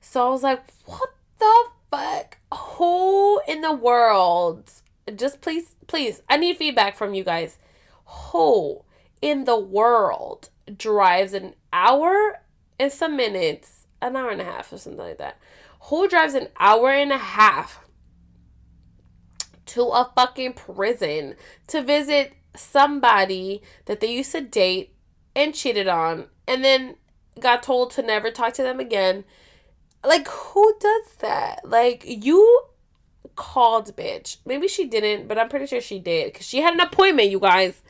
So 0.00 0.26
I 0.26 0.30
was 0.30 0.44
like, 0.44 0.62
what 0.84 1.10
the 1.40 1.64
fuck? 1.90 2.38
Who 2.54 3.40
in 3.48 3.62
the 3.62 3.72
world? 3.72 4.70
Just 5.14 5.40
please, 5.40 5.74
please, 5.88 6.22
I 6.28 6.36
need 6.36 6.56
feedback 6.56 6.96
from 6.96 7.14
you 7.14 7.24
guys. 7.24 7.58
Who 8.06 8.84
in 9.20 9.44
the 9.44 9.58
world 9.58 10.50
drives 10.76 11.32
an 11.32 11.54
hour 11.72 12.42
and 12.78 12.92
some 12.92 13.16
minutes, 13.16 13.86
an 14.00 14.14
hour 14.14 14.30
and 14.30 14.40
a 14.40 14.44
half 14.44 14.72
or 14.72 14.78
something 14.78 15.00
like 15.00 15.18
that? 15.18 15.38
Who 15.82 16.06
drives 16.08 16.34
an 16.34 16.48
hour 16.58 16.90
and 16.90 17.12
a 17.12 17.18
half? 17.18 17.85
To 19.66 19.82
a 19.82 20.10
fucking 20.14 20.54
prison 20.54 21.34
to 21.68 21.82
visit 21.82 22.34
somebody 22.54 23.62
that 23.84 24.00
they 24.00 24.12
used 24.12 24.32
to 24.32 24.40
date 24.40 24.94
and 25.34 25.54
cheated 25.54 25.88
on 25.88 26.26
and 26.48 26.64
then 26.64 26.96
got 27.40 27.62
told 27.62 27.90
to 27.92 28.02
never 28.02 28.30
talk 28.30 28.54
to 28.54 28.62
them 28.62 28.80
again. 28.80 29.24
Like, 30.04 30.28
who 30.28 30.74
does 30.80 31.16
that? 31.18 31.60
Like, 31.64 32.04
you 32.06 32.62
called, 33.34 33.94
bitch. 33.96 34.38
Maybe 34.46 34.68
she 34.68 34.86
didn't, 34.86 35.28
but 35.28 35.38
I'm 35.38 35.48
pretty 35.48 35.66
sure 35.66 35.80
she 35.80 35.98
did 35.98 36.32
because 36.32 36.46
she 36.46 36.62
had 36.62 36.74
an 36.74 36.80
appointment, 36.80 37.30
you 37.30 37.40
guys 37.40 37.82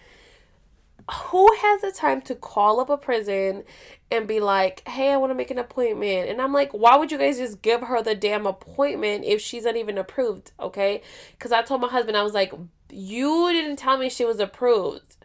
who 1.11 1.49
has 1.61 1.83
the 1.83 1.93
time 1.93 2.21
to 2.23 2.35
call 2.35 2.81
up 2.81 2.91
a 2.91 2.97
prison 2.97 3.63
and 4.11 4.27
be 4.27 4.41
like, 4.41 4.87
hey, 4.89 5.13
I 5.13 5.17
want 5.17 5.31
to 5.31 5.35
make 5.35 5.51
an 5.51 5.59
appointment? 5.59 6.29
And 6.29 6.41
I'm 6.43 6.53
like, 6.53 6.73
why 6.73 6.97
would 6.97 7.13
you 7.13 7.19
guys 7.19 7.39
just 7.39 7.63
give 7.63 7.83
her 7.83 8.03
the 8.03 8.15
damn 8.15 8.47
appointment 8.47 9.25
if 9.25 9.41
she's 9.41 9.65
not 9.65 9.77
even 9.77 9.99
approved? 9.99 10.51
Okay. 10.59 11.03
Because 11.33 11.53
I 11.53 11.63
told 11.63 11.81
my 11.81 11.89
husband, 11.89 12.17
I 12.17 12.23
was 12.23 12.35
like, 12.35 12.53
you 12.91 13.53
didn't 13.53 13.77
tell 13.77 13.99
me 13.99 14.11
she 14.11 14.25
was 14.25 14.41
approved. 14.41 15.17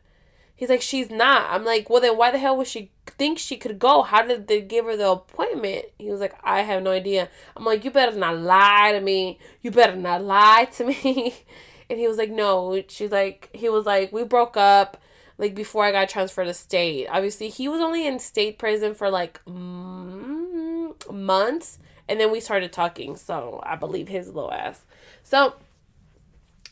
He's 0.55 0.69
like, 0.69 0.83
she's 0.83 1.09
not. 1.09 1.49
I'm 1.49 1.65
like, 1.65 1.89
well, 1.89 2.01
then 2.01 2.15
why 2.15 2.29
the 2.29 2.37
hell 2.37 2.55
would 2.57 2.67
she 2.67 2.91
think 3.07 3.39
she 3.39 3.57
could 3.57 3.79
go? 3.79 4.03
How 4.03 4.21
did 4.21 4.47
they 4.47 4.61
give 4.61 4.85
her 4.85 4.95
the 4.95 5.09
appointment? 5.09 5.85
He 5.97 6.11
was 6.11 6.21
like, 6.21 6.35
I 6.43 6.61
have 6.61 6.83
no 6.83 6.91
idea. 6.91 7.29
I'm 7.57 7.65
like, 7.65 7.83
you 7.83 7.89
better 7.89 8.15
not 8.15 8.37
lie 8.37 8.91
to 8.91 9.01
me. 9.01 9.39
You 9.63 9.71
better 9.71 9.95
not 9.95 10.23
lie 10.23 10.65
to 10.73 10.85
me. 10.85 11.33
and 11.89 11.97
he 11.97 12.07
was 12.07 12.17
like, 12.17 12.29
no. 12.29 12.83
She's 12.87 13.11
like, 13.11 13.49
he 13.53 13.69
was 13.69 13.87
like, 13.87 14.13
we 14.13 14.23
broke 14.23 14.55
up 14.55 15.01
like 15.41 15.55
before 15.55 15.83
I 15.83 15.91
got 15.91 16.07
transferred 16.07 16.45
to 16.45 16.53
state. 16.53 17.07
Obviously, 17.09 17.49
he 17.49 17.67
was 17.67 17.81
only 17.81 18.05
in 18.05 18.19
state 18.19 18.59
prison 18.59 18.93
for 18.93 19.09
like 19.09 19.43
mm, 19.45 21.11
months, 21.11 21.79
and 22.07 22.19
then 22.19 22.31
we 22.31 22.39
started 22.39 22.71
talking. 22.71 23.15
So 23.15 23.59
I 23.65 23.75
believe 23.75 24.07
his 24.07 24.27
little 24.27 24.53
ass. 24.53 24.85
So 25.23 25.55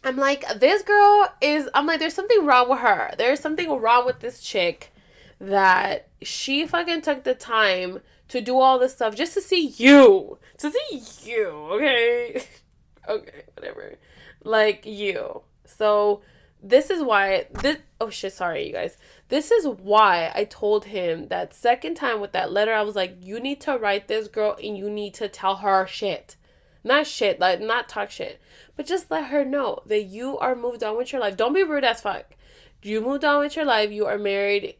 I'm 0.03 0.17
like, 0.17 0.45
this 0.59 0.83
girl 0.83 1.33
is. 1.41 1.67
I'm 1.73 1.87
like, 1.87 1.99
there's 1.99 2.13
something 2.13 2.45
wrong 2.45 2.69
with 2.69 2.79
her. 2.79 3.11
There's 3.17 3.39
something 3.39 3.69
wrong 3.71 4.05
with 4.05 4.19
this 4.19 4.39
chick 4.39 4.93
that 5.39 6.09
she 6.21 6.67
fucking 6.67 7.01
took 7.01 7.23
the 7.23 7.33
time 7.33 8.01
to 8.27 8.39
do 8.39 8.59
all 8.59 8.77
this 8.77 8.93
stuff 8.93 9.15
just 9.15 9.33
to 9.33 9.41
see 9.41 9.65
you, 9.77 10.37
to 10.59 10.71
see 10.71 11.01
you. 11.31 11.47
Okay, 11.47 12.43
okay, 13.09 13.43
whatever. 13.55 13.95
Like 14.43 14.85
you. 14.85 15.41
So 15.65 16.21
this 16.61 16.89
is 16.89 17.01
why 17.01 17.45
this 17.61 17.77
oh 18.01 18.09
shit 18.09 18.33
sorry 18.33 18.67
you 18.67 18.73
guys. 18.73 18.97
This 19.29 19.51
is 19.51 19.67
why 19.67 20.31
i 20.35 20.43
told 20.43 20.85
him 20.85 21.27
that 21.29 21.53
second 21.53 21.95
time 21.95 22.19
with 22.19 22.31
that 22.33 22.51
letter 22.51 22.73
i 22.73 22.81
was 22.81 22.95
like 22.95 23.15
you 23.21 23.39
need 23.39 23.61
to 23.61 23.77
write 23.77 24.07
this 24.07 24.27
girl 24.27 24.57
and 24.61 24.77
you 24.77 24.89
need 24.89 25.13
to 25.15 25.27
tell 25.27 25.57
her 25.57 25.87
shit. 25.87 26.35
Not 26.83 27.07
shit 27.07 27.39
like 27.39 27.61
not 27.61 27.87
talk 27.87 28.09
shit 28.11 28.41
but 28.75 28.85
just 28.85 29.09
let 29.11 29.25
her 29.25 29.45
know 29.45 29.81
that 29.85 30.03
you 30.03 30.37
are 30.37 30.55
moved 30.55 30.83
on 30.83 30.97
with 30.97 31.11
your 31.11 31.21
life. 31.21 31.37
Don't 31.37 31.53
be 31.53 31.63
rude 31.63 31.83
as 31.83 32.01
fuck. 32.01 32.35
You 32.81 33.01
moved 33.01 33.25
on 33.25 33.39
with 33.39 33.55
your 33.55 33.65
life. 33.65 33.91
You 33.91 34.05
are 34.05 34.17
married. 34.17 34.75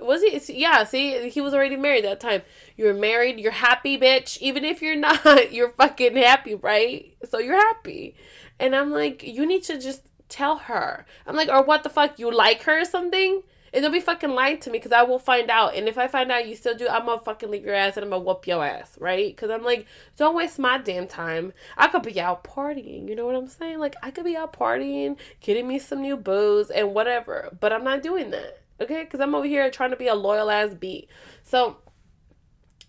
Was 0.00 0.22
he 0.22 0.60
yeah 0.60 0.84
see 0.84 1.30
he 1.30 1.40
was 1.40 1.54
already 1.54 1.76
married 1.76 2.04
that 2.04 2.20
time. 2.20 2.42
You're 2.76 2.94
married. 2.94 3.40
You're 3.40 3.52
happy 3.52 3.98
bitch. 3.98 4.38
Even 4.38 4.64
if 4.64 4.82
you're 4.82 4.96
not 5.08 5.52
you're 5.52 5.70
fucking 5.70 6.16
happy 6.16 6.54
right? 6.54 7.14
So 7.30 7.38
you're 7.38 7.56
happy. 7.56 8.16
And 8.58 8.76
i'm 8.76 8.90
like 8.90 9.22
you 9.22 9.46
need 9.46 9.62
to 9.64 9.78
just 9.78 10.02
tell 10.30 10.58
her. 10.58 11.04
I'm 11.26 11.36
like, 11.36 11.48
or 11.48 11.62
what 11.62 11.82
the 11.82 11.90
fuck? 11.90 12.18
You 12.18 12.32
like 12.32 12.62
her 12.62 12.80
or 12.80 12.84
something? 12.84 13.42
And 13.72 13.82
don't 13.82 13.92
be 13.92 14.00
fucking 14.00 14.30
lying 14.30 14.58
to 14.60 14.70
me 14.70 14.78
because 14.78 14.92
I 14.92 15.02
will 15.02 15.18
find 15.18 15.48
out. 15.48 15.76
And 15.76 15.88
if 15.88 15.96
I 15.96 16.08
find 16.08 16.32
out 16.32 16.48
you 16.48 16.56
still 16.56 16.74
do, 16.74 16.88
I'm 16.88 17.06
gonna 17.06 17.20
fucking 17.20 17.50
leave 17.50 17.64
your 17.64 17.74
ass 17.74 17.96
and 17.96 18.04
I'm 18.04 18.10
gonna 18.10 18.24
whoop 18.24 18.46
your 18.46 18.64
ass, 18.64 18.96
right? 18.98 19.34
Because 19.34 19.50
I'm 19.50 19.62
like, 19.62 19.86
don't 20.16 20.34
waste 20.34 20.58
my 20.58 20.78
damn 20.78 21.06
time. 21.06 21.52
I 21.76 21.86
could 21.88 22.02
be 22.02 22.20
out 22.20 22.42
partying, 22.42 23.08
you 23.08 23.14
know 23.14 23.26
what 23.26 23.36
I'm 23.36 23.48
saying? 23.48 23.78
Like, 23.78 23.94
I 24.02 24.10
could 24.10 24.24
be 24.24 24.36
out 24.36 24.52
partying, 24.52 25.16
getting 25.40 25.68
me 25.68 25.78
some 25.78 26.02
new 26.02 26.16
booze 26.16 26.70
and 26.70 26.94
whatever. 26.94 27.56
But 27.60 27.72
I'm 27.72 27.84
not 27.84 28.02
doing 28.02 28.30
that, 28.30 28.60
okay? 28.80 29.04
Because 29.04 29.20
I'm 29.20 29.34
over 29.34 29.46
here 29.46 29.70
trying 29.70 29.90
to 29.90 29.96
be 29.96 30.08
a 30.08 30.14
loyal 30.16 30.50
ass 30.50 30.74
B. 30.74 31.06
So 31.44 31.76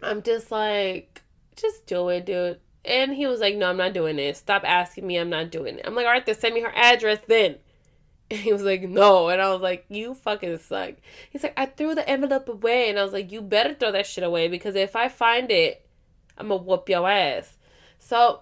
I'm 0.02 0.24
just 0.24 0.50
like, 0.50 1.22
just 1.56 1.86
do 1.86 2.10
it, 2.10 2.26
dude. 2.26 2.60
And 2.84 3.14
he 3.14 3.28
was 3.28 3.40
like, 3.40 3.56
no, 3.56 3.70
I'm 3.70 3.78
not 3.78 3.94
doing 3.94 4.18
it. 4.18 4.38
Stop 4.38 4.64
asking 4.66 5.06
me. 5.06 5.18
I'm 5.18 5.30
not 5.30 5.52
doing 5.52 5.78
it. 5.78 5.86
I'm 5.86 5.96
like, 5.96 6.06
all 6.06 6.12
right, 6.12 6.26
then 6.26 6.36
send 6.36 6.56
me 6.56 6.62
her 6.62 6.74
address 6.76 7.20
then. 7.28 7.58
And 8.32 8.40
he 8.40 8.54
was 8.54 8.62
like, 8.62 8.84
no. 8.84 9.28
And 9.28 9.42
I 9.42 9.52
was 9.52 9.60
like, 9.60 9.84
you 9.90 10.14
fucking 10.14 10.58
suck. 10.60 10.94
He's 11.30 11.44
like, 11.44 11.54
I 11.58 11.66
threw 11.66 11.94
the 11.94 12.08
envelope 12.10 12.48
away. 12.48 12.90
And 12.90 12.98
I 12.98 13.04
was 13.04 13.12
like, 13.12 13.30
you 13.30 13.42
better 13.42 13.74
throw 13.74 13.92
that 13.92 14.08
shit 14.08 14.24
away 14.24 14.48
because 14.48 14.74
if 14.76 14.96
I 14.96 15.10
find 15.10 15.52
it, 15.52 15.86
I'm 16.38 16.48
going 16.48 16.62
to 16.62 16.66
whoop 16.66 16.88
your 16.88 17.10
ass. 17.10 17.58
So, 18.00 18.40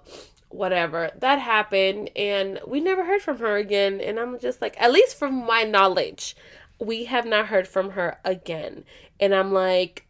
whatever. 0.50 1.10
That 1.18 1.40
happened. 1.40 2.12
And 2.16 2.60
we 2.68 2.82
never 2.82 3.04
heard 3.04 3.24
from 3.24 3.40
her 3.40 3.58
again. 3.58 4.00
And 4.00 4.20
I'm 4.20 4.38
just 4.38 4.62
like, 4.62 4.80
at 4.80 4.92
least 4.92 5.18
from 5.18 5.34
my 5.34 5.64
knowledge, 5.64 6.36
we 6.80 7.06
have 7.06 7.26
not 7.26 7.48
heard 7.48 7.68
from 7.68 7.92
her 7.92 8.20
again. 8.24 8.84
And 9.20 9.34
I'm 9.34 9.52
like, 9.52 10.06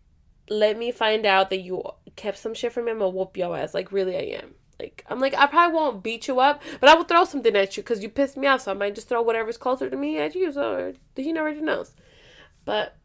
let 0.49 0.77
me 0.77 0.91
find 0.91 1.25
out 1.25 1.49
that 1.51 1.61
you 1.61 1.83
kept 2.15 2.37
some 2.37 2.53
shit 2.53 2.73
from 2.73 2.85
me. 2.85 2.91
I'm 2.91 2.99
to 2.99 3.09
whoop 3.09 3.37
your 3.37 3.57
ass. 3.57 3.73
Like, 3.73 3.91
really, 3.91 4.15
I 4.15 4.39
am. 4.41 4.55
Like 4.79 5.03
I'm 5.09 5.19
like 5.19 5.33
I 5.35 5.45
probably 5.45 5.75
won't 5.75 6.03
beat 6.03 6.27
you 6.27 6.39
up, 6.39 6.61
but 6.79 6.89
I 6.89 6.95
will 6.95 7.03
throw 7.03 7.25
something 7.25 7.55
at 7.55 7.75
you 7.75 7.83
because 7.83 8.01
you 8.01 8.09
pissed 8.09 8.37
me 8.37 8.47
off. 8.47 8.61
So 8.61 8.71
I 8.71 8.75
might 8.75 8.95
just 8.95 9.09
throw 9.09 9.21
whatever's 9.21 9.57
closer 9.57 9.89
to 9.89 9.97
me 9.97 10.17
at 10.19 10.35
you. 10.35 10.51
So 10.51 10.93
he 11.15 11.37
already 11.37 11.61
knows, 11.61 11.91
but 12.63 12.95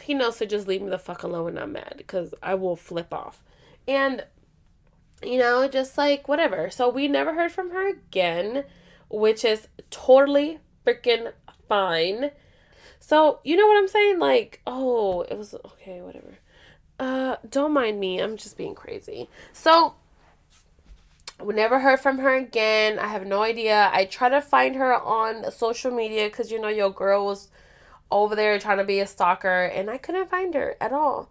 he 0.00 0.14
knows 0.14 0.38
to 0.38 0.46
just 0.46 0.66
leave 0.66 0.82
me 0.82 0.90
the 0.90 0.98
fuck 0.98 1.22
alone 1.22 1.44
when 1.44 1.58
I'm 1.58 1.72
mad 1.72 1.94
because 1.96 2.34
I 2.42 2.54
will 2.54 2.76
flip 2.76 3.14
off, 3.14 3.44
and 3.86 4.24
you 5.22 5.38
know 5.38 5.68
just 5.68 5.96
like 5.96 6.26
whatever. 6.26 6.70
So 6.70 6.88
we 6.88 7.06
never 7.06 7.34
heard 7.34 7.52
from 7.52 7.70
her 7.70 7.88
again, 7.88 8.64
which 9.08 9.44
is 9.44 9.68
totally 9.90 10.58
freaking 10.84 11.32
fine. 11.68 12.32
So 12.98 13.38
you 13.44 13.56
know 13.56 13.68
what 13.68 13.76
I'm 13.76 13.88
saying? 13.88 14.18
Like 14.18 14.60
oh 14.66 15.22
it 15.22 15.38
was 15.38 15.54
okay 15.54 16.00
whatever. 16.00 16.38
Uh, 17.02 17.34
don't 17.50 17.72
mind 17.72 17.98
me. 17.98 18.20
I'm 18.20 18.36
just 18.36 18.56
being 18.56 18.76
crazy. 18.76 19.28
So 19.52 19.94
we 21.42 21.52
never 21.52 21.80
heard 21.80 21.98
from 21.98 22.18
her 22.18 22.36
again. 22.36 23.00
I 23.00 23.08
have 23.08 23.26
no 23.26 23.42
idea. 23.42 23.90
I 23.92 24.04
tried 24.04 24.28
to 24.28 24.40
find 24.40 24.76
her 24.76 24.94
on 24.94 25.50
social 25.50 25.90
media 25.90 26.28
because 26.28 26.52
you 26.52 26.60
know 26.60 26.68
your 26.68 26.90
girl 26.90 27.26
was 27.26 27.48
over 28.12 28.36
there 28.36 28.56
trying 28.60 28.78
to 28.78 28.84
be 28.84 29.00
a 29.00 29.06
stalker, 29.08 29.64
and 29.64 29.90
I 29.90 29.98
couldn't 29.98 30.30
find 30.30 30.54
her 30.54 30.76
at 30.80 30.92
all. 30.92 31.28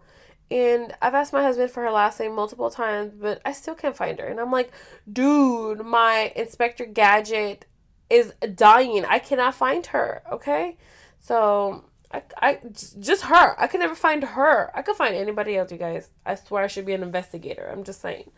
And 0.50 0.92
I've 1.00 1.14
asked 1.14 1.32
my 1.32 1.42
husband 1.42 1.70
for 1.70 1.82
her 1.84 1.90
last 1.90 2.20
name 2.20 2.34
multiple 2.34 2.68
times, 2.68 3.14
but 3.18 3.40
I 3.42 3.52
still 3.52 3.74
can't 3.74 3.96
find 3.96 4.20
her. 4.20 4.26
And 4.26 4.40
I'm 4.40 4.50
like, 4.50 4.70
dude, 5.10 5.86
my 5.86 6.34
Inspector 6.36 6.84
Gadget 6.84 7.64
is 8.10 8.34
dying. 8.54 9.06
I 9.06 9.18
cannot 9.18 9.54
find 9.54 9.86
her. 9.86 10.22
Okay, 10.30 10.76
so 11.18 11.84
I, 12.12 12.22
I 12.40 12.58
just 13.00 13.24
her. 13.24 13.60
I 13.60 13.66
could 13.66 13.80
never 13.80 13.94
find 13.94 14.22
her. 14.22 14.70
I 14.76 14.82
could 14.82 14.96
find 14.96 15.14
anybody 15.14 15.56
else, 15.56 15.72
you 15.72 15.78
guys. 15.78 16.10
I 16.26 16.34
swear 16.34 16.64
I 16.64 16.66
should 16.66 16.86
be 16.86 16.92
an 16.92 17.02
investigator. 17.02 17.68
I'm 17.72 17.84
just 17.84 18.00
saying. 18.00 18.30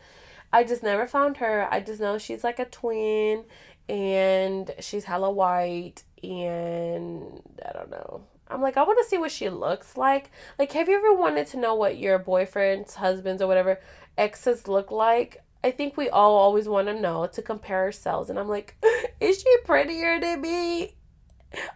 I 0.53 0.63
just 0.65 0.83
never 0.83 1.07
found 1.07 1.39
her. 1.39 1.67
I 1.71 1.81
just 1.81 2.01
know 2.01 2.17
she's 2.19 2.45
like 2.45 2.59
a 2.61 2.65
twin 2.67 3.45
and 3.89 4.73
she's 4.79 5.05
hella 5.05 5.31
white 5.31 6.05
and 6.23 7.43
I 7.67 7.73
don't 7.73 7.91
know. 7.91 8.23
I'm 8.49 8.63
like, 8.63 8.77
I 8.77 8.83
want 8.83 8.99
to 9.03 9.09
see 9.09 9.19
what 9.19 9.33
she 9.33 9.49
looks 9.49 9.97
like. 9.97 10.31
Like, 10.59 10.73
have 10.73 10.89
you 10.89 10.97
ever 10.97 11.15
wanted 11.15 11.47
to 11.49 11.59
know 11.59 11.75
what 11.75 11.99
your 11.99 12.19
boyfriend's, 12.19 12.95
husband's, 12.95 13.43
or 13.43 13.49
whatever 13.49 13.81
exes 14.17 14.69
look 14.69 14.91
like? 14.91 15.43
I 15.65 15.71
think 15.71 15.97
we 15.97 16.11
all 16.11 16.37
always 16.37 16.69
want 16.69 16.89
to 16.89 17.01
know 17.01 17.27
to 17.27 17.43
compare 17.43 17.81
ourselves. 17.81 18.29
And 18.29 18.39
I'm 18.39 18.49
like, 18.49 18.77
is 19.21 19.41
she 19.41 19.57
prettier 19.65 20.21
than 20.21 20.43
me? 20.43 20.95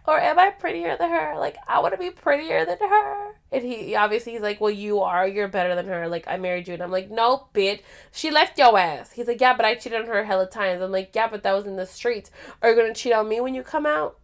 Or 0.07 0.19
am 0.19 0.39
I 0.39 0.49
prettier 0.51 0.97
than 0.97 1.09
her? 1.09 1.35
Like, 1.37 1.57
I 1.67 1.79
want 1.79 1.93
to 1.93 1.99
be 1.99 2.11
prettier 2.11 2.65
than 2.65 2.77
her. 2.79 3.35
And 3.51 3.63
he 3.63 3.95
obviously 3.95 4.33
he's 4.33 4.41
like, 4.41 4.61
Well, 4.61 4.71
you 4.71 4.99
are, 4.99 5.27
you're 5.27 5.47
better 5.47 5.75
than 5.75 5.87
her. 5.87 6.07
Like, 6.07 6.27
I 6.27 6.37
married 6.37 6.67
you. 6.67 6.73
And 6.73 6.83
I'm 6.83 6.91
like, 6.91 7.09
No, 7.09 7.47
bitch. 7.53 7.81
She 8.11 8.31
left 8.31 8.57
your 8.57 8.77
ass. 8.77 9.11
He's 9.11 9.27
like, 9.27 9.41
Yeah, 9.41 9.55
but 9.55 9.65
I 9.65 9.75
cheated 9.75 10.01
on 10.01 10.07
her 10.07 10.19
a 10.19 10.25
hella 10.25 10.47
times. 10.47 10.81
I'm 10.81 10.91
like, 10.91 11.11
Yeah, 11.13 11.27
but 11.27 11.43
that 11.43 11.53
was 11.53 11.65
in 11.65 11.75
the 11.75 11.85
streets. 11.85 12.31
Are 12.61 12.69
you 12.69 12.75
gonna 12.75 12.93
cheat 12.93 13.13
on 13.13 13.27
me 13.27 13.41
when 13.41 13.55
you 13.55 13.63
come 13.63 13.85
out? 13.85 14.17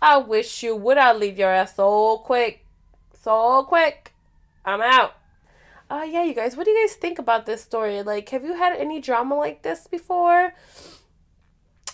I 0.00 0.16
wish 0.18 0.62
you 0.62 0.76
would 0.76 0.98
I 0.98 1.12
leave 1.12 1.38
your 1.38 1.50
ass 1.50 1.76
so 1.76 2.18
quick. 2.18 2.64
So 3.22 3.64
quick. 3.64 4.12
I'm 4.64 4.80
out. 4.80 5.14
Uh 5.90 6.06
yeah, 6.08 6.24
you 6.24 6.34
guys, 6.34 6.56
what 6.56 6.64
do 6.64 6.70
you 6.70 6.86
guys 6.86 6.96
think 6.96 7.18
about 7.18 7.46
this 7.46 7.62
story? 7.62 8.02
Like, 8.02 8.28
have 8.30 8.44
you 8.44 8.54
had 8.54 8.74
any 8.76 9.00
drama 9.00 9.34
like 9.34 9.62
this 9.62 9.86
before? 9.86 10.54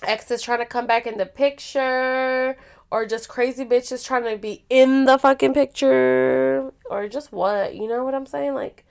Ex 0.03 0.31
is 0.31 0.41
trying 0.41 0.61
to 0.61 0.67
come 0.67 0.87
back 0.87 1.07
in 1.07 1.19
the 1.19 1.27
picture 1.27 2.57
or 2.91 3.07
just 3.07 3.29
crazy 3.29 3.65
bitches 3.65 4.05
trying 4.05 4.25
to 4.25 4.37
be 4.37 4.65
in 4.69 5.05
the 5.05 5.19
fucking 5.19 5.55
picture 5.55 6.73
or 6.91 7.09
just 7.09 7.33
what 7.33 7.75
you 7.75 7.89
know 7.89 8.05
what 8.05 8.15
i'm 8.15 8.27
saying? 8.27 8.55
Like 8.55 8.85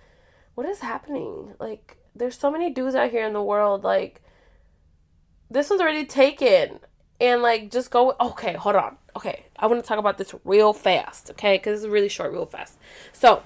what 0.56 0.68
is 0.68 0.80
happening? 0.80 1.54
Like 1.60 1.98
there's 2.16 2.38
so 2.38 2.52
many 2.52 2.70
dudes 2.70 2.96
out 2.96 3.12
here 3.12 3.26
in 3.26 3.34
the 3.34 3.42
world 3.42 3.84
like 3.84 4.22
this 5.50 5.70
one's 5.70 5.82
already 5.82 6.06
taken 6.06 6.80
and 7.20 7.42
like 7.42 7.72
just 7.72 7.92
go 7.92 8.16
okay 8.20 8.54
hold 8.54 8.76
on 8.76 8.98
okay 9.16 9.46
i 9.58 9.66
want 9.68 9.82
to 9.82 9.88
talk 9.88 9.98
about 9.98 10.18
this 10.18 10.34
real 10.44 10.74
fast 10.74 11.32
okay 11.32 11.58
because 11.58 11.84
it's 11.84 11.92
really 11.92 12.10
short 12.10 12.32
real 12.32 12.46
fast. 12.46 12.78
So 13.14 13.44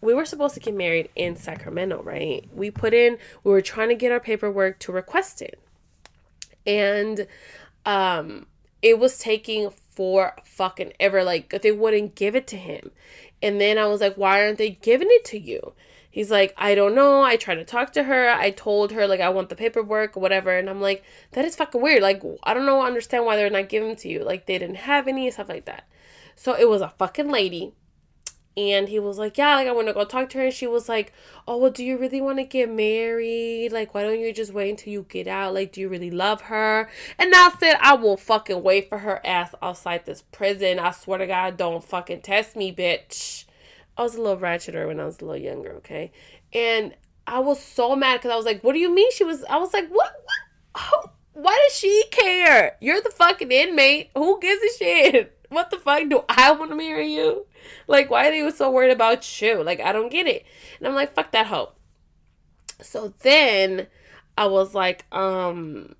we 0.00 0.12
were 0.12 0.24
supposed 0.24 0.54
to 0.54 0.60
get 0.60 0.74
married 0.74 1.08
in 1.16 1.36
sacramento 1.36 2.02
right? 2.02 2.48
We 2.52 2.70
put 2.70 2.92
in 2.94 3.18
we 3.44 3.52
were 3.52 3.62
trying 3.62 3.88
to 3.88 3.94
get 3.94 4.12
our 4.12 4.20
paperwork 4.20 4.78
to 4.80 4.92
request 4.92 5.40
it. 5.42 5.60
And 6.66 7.26
um 7.84 8.46
it 8.86 9.00
was 9.00 9.18
taking 9.18 9.70
for 9.70 10.36
fucking 10.44 10.92
ever. 11.00 11.24
Like 11.24 11.50
they 11.60 11.72
wouldn't 11.72 12.14
give 12.14 12.36
it 12.36 12.46
to 12.48 12.56
him. 12.56 12.92
And 13.42 13.60
then 13.60 13.78
I 13.78 13.86
was 13.86 14.00
like, 14.00 14.14
why 14.14 14.44
aren't 14.44 14.58
they 14.58 14.70
giving 14.70 15.08
it 15.10 15.24
to 15.26 15.38
you? 15.38 15.72
He's 16.08 16.30
like, 16.30 16.54
I 16.56 16.76
don't 16.76 16.94
know. 16.94 17.22
I 17.22 17.34
tried 17.36 17.56
to 17.56 17.64
talk 17.64 17.92
to 17.94 18.04
her. 18.04 18.30
I 18.30 18.50
told 18.50 18.92
her 18.92 19.08
like 19.08 19.20
I 19.20 19.28
want 19.28 19.48
the 19.48 19.56
paperwork 19.56 20.16
or 20.16 20.20
whatever. 20.20 20.56
And 20.56 20.70
I'm 20.70 20.80
like, 20.80 21.02
that 21.32 21.44
is 21.44 21.56
fucking 21.56 21.82
weird. 21.82 22.00
Like 22.00 22.22
I 22.44 22.54
don't 22.54 22.64
know, 22.64 22.80
understand 22.80 23.26
why 23.26 23.34
they're 23.34 23.50
not 23.50 23.68
giving 23.68 23.90
it 23.90 23.98
to 23.98 24.08
you. 24.08 24.22
Like 24.22 24.46
they 24.46 24.56
didn't 24.56 24.76
have 24.76 25.08
any 25.08 25.28
stuff 25.32 25.48
like 25.48 25.64
that. 25.64 25.88
So 26.36 26.54
it 26.54 26.68
was 26.68 26.80
a 26.80 26.94
fucking 26.96 27.28
lady 27.28 27.72
and 28.56 28.88
he 28.88 28.98
was 28.98 29.18
like, 29.18 29.36
Yeah, 29.36 29.56
like 29.56 29.68
I 29.68 29.72
want 29.72 29.88
to 29.88 29.94
go 29.94 30.04
talk 30.04 30.30
to 30.30 30.38
her. 30.38 30.44
And 30.44 30.54
she 30.54 30.66
was 30.66 30.88
like, 30.88 31.12
Oh, 31.46 31.56
well, 31.58 31.70
do 31.70 31.84
you 31.84 31.98
really 31.98 32.20
want 32.20 32.38
to 32.38 32.44
get 32.44 32.70
married? 32.70 33.72
Like, 33.72 33.94
why 33.94 34.02
don't 34.02 34.18
you 34.18 34.32
just 34.32 34.52
wait 34.52 34.70
until 34.70 34.92
you 34.92 35.06
get 35.08 35.26
out? 35.26 35.54
Like, 35.54 35.72
do 35.72 35.80
you 35.80 35.88
really 35.88 36.10
love 36.10 36.42
her? 36.42 36.88
And 37.18 37.32
I 37.34 37.50
said, 37.60 37.76
I 37.80 37.94
will 37.94 38.16
fucking 38.16 38.62
wait 38.62 38.88
for 38.88 38.98
her 38.98 39.20
ass 39.26 39.54
outside 39.60 40.06
this 40.06 40.22
prison. 40.22 40.78
I 40.78 40.92
swear 40.92 41.18
to 41.18 41.26
God, 41.26 41.56
don't 41.56 41.84
fucking 41.84 42.22
test 42.22 42.56
me, 42.56 42.72
bitch. 42.72 43.44
I 43.98 44.02
was 44.02 44.14
a 44.14 44.22
little 44.22 44.38
ratcheter 44.38 44.86
when 44.86 45.00
I 45.00 45.04
was 45.04 45.20
a 45.20 45.24
little 45.24 45.42
younger, 45.42 45.72
okay? 45.76 46.12
And 46.52 46.94
I 47.26 47.40
was 47.40 47.62
so 47.62 47.96
mad 47.96 48.18
because 48.18 48.30
I 48.30 48.36
was 48.36 48.46
like, 48.46 48.62
What 48.62 48.72
do 48.72 48.78
you 48.78 48.94
mean? 48.94 49.10
She 49.12 49.24
was, 49.24 49.44
I 49.44 49.58
was 49.58 49.72
like, 49.72 49.88
What? 49.88 50.12
What? 50.24 50.36
Oh, 50.78 51.10
why 51.32 51.58
does 51.66 51.76
she 51.76 52.04
care? 52.10 52.76
You're 52.80 53.02
the 53.02 53.10
fucking 53.10 53.52
inmate. 53.52 54.10
Who 54.14 54.40
gives 54.40 54.62
a 54.62 54.78
shit? 54.78 55.32
What 55.48 55.70
the 55.70 55.78
fuck? 55.78 56.08
Do 56.08 56.24
I 56.28 56.50
want 56.52 56.70
to 56.70 56.76
marry 56.76 57.12
you? 57.12 57.46
Like, 57.86 58.10
why 58.10 58.28
are 58.28 58.30
they 58.30 58.50
so 58.50 58.70
worried 58.70 58.92
about 58.92 59.40
you? 59.40 59.62
Like, 59.62 59.80
I 59.80 59.92
don't 59.92 60.10
get 60.10 60.26
it. 60.26 60.44
And 60.78 60.88
I'm 60.88 60.94
like, 60.94 61.14
fuck 61.14 61.32
that 61.32 61.46
hoe. 61.46 61.72
So 62.80 63.14
then 63.20 63.86
I 64.36 64.46
was 64.46 64.74
like, 64.74 65.04
um, 65.12 65.94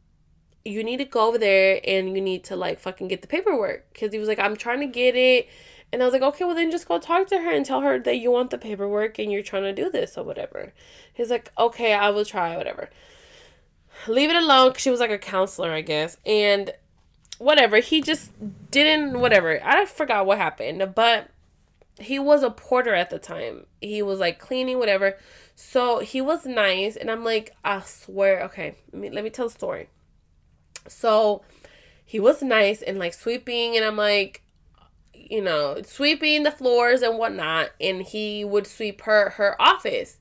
you 0.67 0.83
need 0.83 0.99
to 0.99 1.05
go 1.05 1.29
over 1.29 1.39
there 1.39 1.81
and 1.85 2.15
you 2.15 2.21
need 2.21 2.45
to 2.45 2.57
like 2.57 2.81
fucking 2.81 3.09
get 3.09 3.23
the 3.23 3.29
paperwork. 3.29 3.93
Cause 3.99 4.13
he 4.13 4.19
was 4.19 4.29
like, 4.29 4.39
I'm 4.39 4.57
trying 4.57 4.81
to 4.81 4.87
get 4.87 5.15
it. 5.15 5.49
And 5.93 6.03
I 6.03 6.05
was 6.05 6.13
like, 6.13 6.23
okay, 6.23 6.45
well 6.45 6.55
then 6.55 6.71
just 6.71 6.89
go 6.89 6.99
talk 6.99 7.29
to 7.29 7.39
her 7.39 7.51
and 7.51 7.65
tell 7.65 7.81
her 7.81 7.99
that 8.01 8.17
you 8.17 8.31
want 8.31 8.51
the 8.51 8.59
paperwork 8.59 9.19
and 9.19 9.31
you're 9.31 9.43
trying 9.43 9.63
to 9.63 9.73
do 9.73 9.89
this 9.89 10.19
or 10.19 10.25
whatever. 10.25 10.73
He's 11.15 11.31
like, 11.31 11.53
okay, 11.57 11.95
I 11.95 12.11
will 12.11 12.25
try, 12.25 12.57
whatever. 12.57 12.91
Leave 14.09 14.31
it 14.31 14.37
alone. 14.37 14.73
Cause 14.73 14.83
she 14.83 14.91
was 14.91 15.01
like 15.01 15.11
a 15.11 15.19
counselor, 15.19 15.71
I 15.71 15.83
guess. 15.83 16.19
And 16.27 16.73
whatever. 17.39 17.79
He 17.79 18.03
just 18.03 18.33
didn't, 18.71 19.21
whatever. 19.21 19.61
I 19.65 19.87
forgot 19.87 20.27
what 20.27 20.39
happened. 20.39 20.93
But 20.95 21.31
he 21.99 22.19
was 22.19 22.43
a 22.43 22.51
porter 22.51 22.95
at 22.95 23.11
the 23.11 23.19
time. 23.19 23.67
He 23.81 24.03
was 24.03 24.21
like 24.21 24.39
cleaning, 24.39 24.79
whatever. 24.79 25.17
So 25.55 26.01
he 26.01 26.21
was 26.21 26.45
nice, 26.45 26.97
and 26.97 27.11
I'm 27.11 27.25
like, 27.25 27.55
I 27.65 27.81
swear, 27.81 28.43
okay, 28.45 28.77
let 28.93 29.01
me 29.01 29.11
let 29.11 29.25
me 29.25 29.31
tell 29.31 29.49
the 29.49 29.55
story. 29.55 29.89
So 30.89 31.43
he 32.05 32.21
was 32.21 32.43
nice 32.43 32.83
and 32.83 32.99
like 32.99 33.15
sweeping, 33.15 33.77
and 33.77 33.85
I'm 33.85 33.97
like, 33.97 34.43
you 35.15 35.43
know, 35.43 35.81
sweeping 35.85 36.43
the 36.43 36.51
floors 36.51 37.03
and 37.03 37.19
whatnot, 37.19 37.71
and 37.81 38.03
he 38.03 38.45
would 38.45 38.67
sweep 38.67 39.03
her 39.03 39.31
her 39.31 39.61
office. 39.61 40.19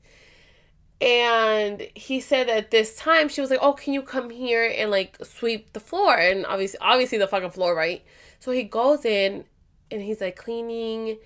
And 1.02 1.88
he 1.94 2.22
said 2.22 2.48
that 2.48 2.72
this 2.72 2.96
time 2.96 3.28
she 3.28 3.42
was 3.42 3.50
like, 3.50 3.60
"Oh, 3.62 3.74
can 3.74 3.94
you 3.94 4.02
come 4.02 4.30
here 4.30 4.74
and 4.76 4.90
like 4.90 5.18
sweep 5.26 5.74
the 5.74 5.82
floor?" 5.82 6.16
And 6.16 6.46
obviously, 6.46 6.80
obviously 6.80 7.18
the 7.18 7.28
fucking 7.28 7.52
floor, 7.52 7.76
right? 7.76 8.04
So 8.40 8.52
he 8.52 8.64
goes 8.64 9.04
in, 9.04 9.44
and 9.92 10.02
he's 10.02 10.22
like 10.22 10.38
cleaning 10.38 11.18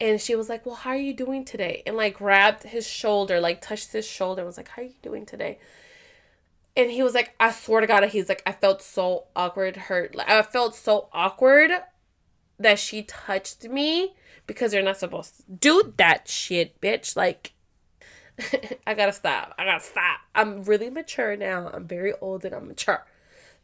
And 0.00 0.20
she 0.20 0.34
was 0.34 0.48
like, 0.48 0.66
Well, 0.66 0.74
how 0.74 0.90
are 0.90 0.96
you 0.96 1.14
doing 1.14 1.44
today? 1.44 1.82
And 1.86 1.96
like 1.96 2.14
grabbed 2.14 2.64
his 2.64 2.86
shoulder, 2.86 3.40
like 3.40 3.60
touched 3.60 3.92
his 3.92 4.06
shoulder 4.06 4.44
was 4.44 4.56
like, 4.56 4.68
How 4.68 4.82
are 4.82 4.86
you 4.86 4.94
doing 5.02 5.26
today? 5.26 5.58
And 6.76 6.90
he 6.90 7.02
was 7.02 7.14
like, 7.14 7.34
I 7.40 7.52
swear 7.52 7.80
to 7.80 7.86
God, 7.86 8.04
he's 8.10 8.28
like, 8.28 8.42
I 8.44 8.52
felt 8.52 8.82
so 8.82 9.24
awkward, 9.34 9.76
hurt. 9.76 10.14
Like, 10.14 10.28
I 10.28 10.42
felt 10.42 10.74
so 10.74 11.08
awkward 11.10 11.70
that 12.58 12.78
she 12.78 13.02
touched 13.02 13.64
me 13.64 14.14
because 14.46 14.74
you're 14.74 14.82
not 14.82 14.98
supposed 14.98 15.36
to 15.38 15.42
do 15.48 15.94
that 15.96 16.28
shit, 16.28 16.78
bitch. 16.82 17.16
Like, 17.16 17.52
I 18.86 18.92
gotta 18.92 19.14
stop. 19.14 19.54
I 19.58 19.64
gotta 19.64 19.82
stop. 19.82 20.20
I'm 20.34 20.64
really 20.64 20.90
mature 20.90 21.34
now. 21.34 21.70
I'm 21.72 21.86
very 21.86 22.12
old 22.20 22.44
and 22.44 22.54
I'm 22.54 22.68
mature. 22.68 23.06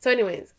So, 0.01 0.11
anyways, 0.11 0.55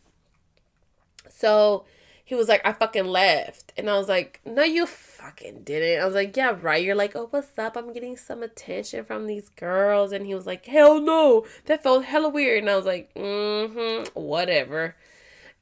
so 1.28 1.84
he 2.24 2.34
was 2.34 2.48
like, 2.48 2.62
I 2.64 2.72
fucking 2.72 3.04
left. 3.04 3.72
And 3.76 3.88
I 3.90 3.98
was 3.98 4.08
like, 4.08 4.40
No, 4.46 4.62
you 4.62 4.86
fucking 4.86 5.62
didn't. 5.62 6.02
I 6.02 6.06
was 6.06 6.14
like, 6.14 6.36
Yeah, 6.36 6.56
right. 6.60 6.82
You're 6.82 6.94
like, 6.94 7.14
Oh, 7.14 7.28
what's 7.30 7.58
up? 7.58 7.76
I'm 7.76 7.92
getting 7.92 8.16
some 8.16 8.42
attention 8.42 9.04
from 9.04 9.26
these 9.26 9.50
girls. 9.50 10.10
And 10.10 10.26
he 10.26 10.34
was 10.34 10.46
like, 10.46 10.64
Hell 10.64 11.00
no. 11.00 11.44
That 11.66 11.82
felt 11.82 12.06
hella 12.06 12.30
weird. 12.30 12.60
And 12.60 12.70
I 12.70 12.76
was 12.76 12.86
like, 12.86 13.12
Mm 13.14 14.04
hmm, 14.08 14.20
whatever. 14.20 14.96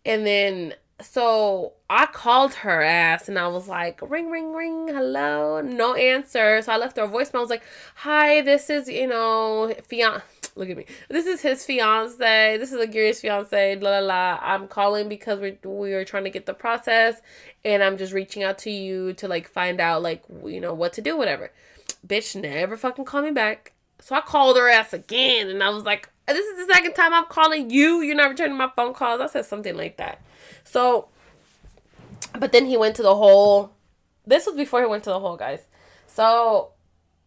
And 0.07 0.25
then 0.25 0.75
so 1.01 1.73
I 1.91 2.07
called 2.07 2.55
her 2.55 2.83
ass 2.83 3.29
and 3.29 3.39
I 3.39 3.49
was 3.49 3.69
like, 3.69 4.01
ring, 4.03 4.31
ring, 4.31 4.53
ring, 4.53 4.89
hello, 4.89 5.61
no 5.61 5.95
answer. 5.95 6.63
So 6.63 6.73
I 6.73 6.77
left 6.77 6.97
her 6.97 7.05
a 7.05 7.09
voicemail. 7.09 7.37
I 7.37 7.41
was 7.41 7.51
like, 7.51 7.63
hi, 7.97 8.41
this 8.43 8.71
is, 8.71 8.89
you 8.89 9.07
know, 9.07 9.75
fiance. 9.87 10.25
Look 10.55 10.69
at 10.69 10.77
me. 10.77 10.85
This 11.09 11.25
is 11.25 11.41
his 11.41 11.65
fiance. 11.65 12.59
This 12.59 12.73
is 12.73 12.79
Aguirre's 12.79 13.21
fiance. 13.23 13.77
La 13.77 13.91
la 13.91 13.99
la. 14.01 14.39
I'm 14.43 14.69
calling 14.69 15.09
because 15.09 15.41
we 15.41 15.57
we 15.65 15.95
were 15.95 16.05
trying 16.05 16.25
to 16.25 16.31
get 16.31 16.45
the 16.45 16.53
process, 16.53 17.23
and 17.65 17.83
I'm 17.83 17.97
just 17.97 18.13
reaching 18.13 18.43
out 18.43 18.59
to 18.59 18.71
you 18.71 19.15
to 19.15 19.29
like 19.29 19.49
find 19.49 19.81
out 19.81 20.03
like 20.03 20.23
you 20.45 20.61
know 20.61 20.75
what 20.75 20.93
to 20.95 21.01
do, 21.01 21.17
whatever. 21.17 21.53
Bitch 22.07 22.39
never 22.39 22.77
fucking 22.77 23.07
called 23.07 23.25
me 23.25 23.31
back. 23.31 23.73
So 24.01 24.15
I 24.15 24.21
called 24.21 24.59
her 24.59 24.69
ass 24.69 24.93
again, 24.93 25.49
and 25.49 25.63
I 25.63 25.71
was 25.71 25.85
like, 25.85 26.11
"This 26.27 26.45
is 26.45 26.67
the 26.67 26.75
second 26.75 26.93
time 26.93 27.15
I'm 27.15 27.27
calling 27.27 27.71
you. 27.71 28.03
You're 28.03 28.15
not 28.15 28.29
returning 28.29 28.59
my 28.59 28.71
phone 28.77 28.93
calls." 28.93 29.23
I 29.23 29.29
said 29.29 29.47
something 29.47 29.75
like 29.75 29.97
that. 29.97 30.21
So, 30.65 31.09
but 32.39 32.53
then 32.53 32.67
he 32.67 32.77
went 32.77 32.97
to 32.97 33.03
the 33.03 33.15
hole. 33.15 33.73
This 34.27 34.47
was 34.47 34.57
before 34.57 34.81
he 34.81 34.87
went 34.87 35.05
to 35.05 35.11
the 35.11 35.21
hole, 35.21 35.37
guys. 35.37 35.61
So 36.07 36.73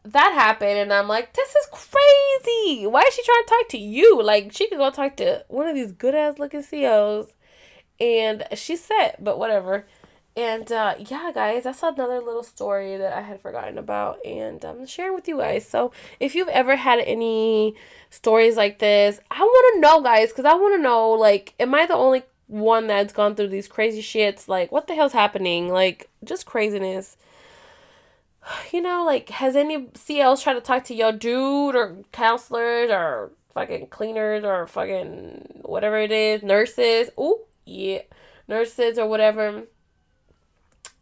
that 0.05 0.33
happened, 0.33 0.77
and 0.77 0.93
I'm 0.93 1.07
like, 1.07 1.33
this 1.33 1.49
is 1.49 1.67
crazy. 1.71 2.85
Why 2.85 3.01
is 3.01 3.13
she 3.13 3.23
trying 3.23 3.43
to 3.43 3.49
talk 3.49 3.69
to 3.69 3.77
you? 3.77 4.21
Like, 4.21 4.51
she 4.53 4.69
could 4.69 4.77
go 4.77 4.91
talk 4.91 5.17
to 5.17 5.43
one 5.47 5.67
of 5.67 5.75
these 5.75 5.91
good 5.91 6.13
ass 6.13 6.38
looking 6.38 6.63
COs, 6.63 7.33
and 7.99 8.43
she's 8.53 8.83
set, 8.83 9.23
but 9.23 9.39
whatever. 9.39 9.88
And 10.38 10.69
uh, 10.69 10.95
yeah, 10.99 11.31
guys, 11.33 11.63
that's 11.63 11.81
another 11.81 12.19
little 12.19 12.43
story 12.43 12.97
that 12.97 13.13
I 13.13 13.21
had 13.21 13.41
forgotten 13.41 13.77
about, 13.77 14.23
and 14.25 14.63
I'm 14.65 14.85
sharing 14.85 15.15
with 15.15 15.27
you 15.27 15.38
guys. 15.38 15.67
So, 15.67 15.91
if 16.19 16.35
you've 16.35 16.49
ever 16.49 16.75
had 16.75 16.99
any 16.99 17.75
stories 18.09 18.57
like 18.57 18.79
this, 18.79 19.19
I 19.31 19.39
want 19.39 19.75
to 19.75 19.79
know, 19.79 20.01
guys, 20.01 20.29
because 20.29 20.45
I 20.45 20.53
want 20.53 20.75
to 20.75 20.81
know, 20.81 21.11
like, 21.11 21.53
am 21.59 21.73
I 21.73 21.85
the 21.85 21.95
only 21.95 22.23
one 22.47 22.88
that's 22.88 23.13
gone 23.13 23.36
through 23.36 23.49
these 23.49 23.67
crazy 23.67 24.01
shits. 24.01 24.47
Like, 24.47 24.71
what 24.71 24.88
the 24.88 24.95
hell's 24.95 25.13
happening? 25.13 25.69
Like, 25.69 26.10
just 26.23 26.45
craziness. 26.45 27.17
You 28.71 28.81
know, 28.81 29.03
like, 29.03 29.29
has 29.29 29.55
any 29.55 29.86
CLs 29.88 30.43
tried 30.43 30.53
to 30.53 30.62
talk 30.62 30.84
to 30.86 30.93
your 30.93 31.12
dude 31.12 31.75
or 31.75 31.97
counselors 32.12 32.91
or 32.91 33.31
fucking 33.55 33.88
cleaners 33.88 34.43
or 34.43 34.67
fucking 34.67 35.62
whatever 35.63 35.97
it 35.97 36.12
is, 36.12 36.43
nurses? 36.43 37.10
Oh, 37.17 37.41
yeah, 37.65 38.01
nurses 38.47 38.99
or 38.99 39.08
whatever. 39.08 39.63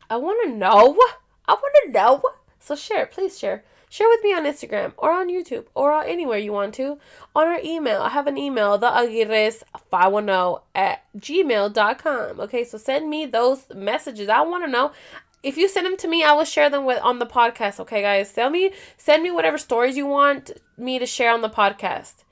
I 0.10 0.16
want 0.18 0.48
to 0.48 0.56
know. 0.56 0.98
I 1.46 1.54
want 1.54 1.76
to 1.84 1.92
know. 1.92 2.22
So 2.60 2.76
share, 2.76 3.08
please 3.08 3.38
share. 3.38 3.66
Share 3.94 4.10
with 4.10 4.24
me 4.24 4.34
on 4.34 4.46
Instagram 4.46 4.94
or 4.98 5.12
on 5.12 5.30
YouTube 5.30 5.66
or 5.76 6.04
anywhere 6.04 6.40
you 6.40 6.52
want 6.52 6.74
to. 6.74 6.98
On 7.36 7.48
our 7.48 7.60
email, 7.64 8.02
I 8.02 8.10
have 8.10 8.26
an 8.26 8.40
email, 8.40 8.80
theaguirres510 8.80 10.62
at 10.74 11.04
gmail.com. 11.16 12.40
Okay, 12.40 12.64
so 12.64 12.80
send 12.80 13.08
me 13.08 13.28
those 13.28 13.70
messages. 13.76 14.30
I 14.30 14.42
want 14.42 14.66
to 14.66 14.72
know. 14.72 14.94
If 15.44 15.58
you 15.58 15.70
send 15.70 15.86
them 15.86 15.96
to 15.98 16.08
me, 16.08 16.24
I 16.24 16.34
will 16.34 16.44
share 16.44 16.72
them 16.72 16.86
with 16.86 17.00
on 17.04 17.20
the 17.20 17.28
podcast. 17.28 17.80
Okay, 17.82 18.02
guys, 18.02 18.34
tell 18.34 18.50
me, 18.50 18.72
send 18.98 19.22
me 19.22 19.30
whatever 19.30 19.60
stories 19.60 19.96
you 19.96 20.08
want 20.08 20.50
me 20.76 20.98
to 20.98 21.06
share 21.06 21.32
on 21.32 21.42
the 21.42 21.50
podcast. 21.52 22.24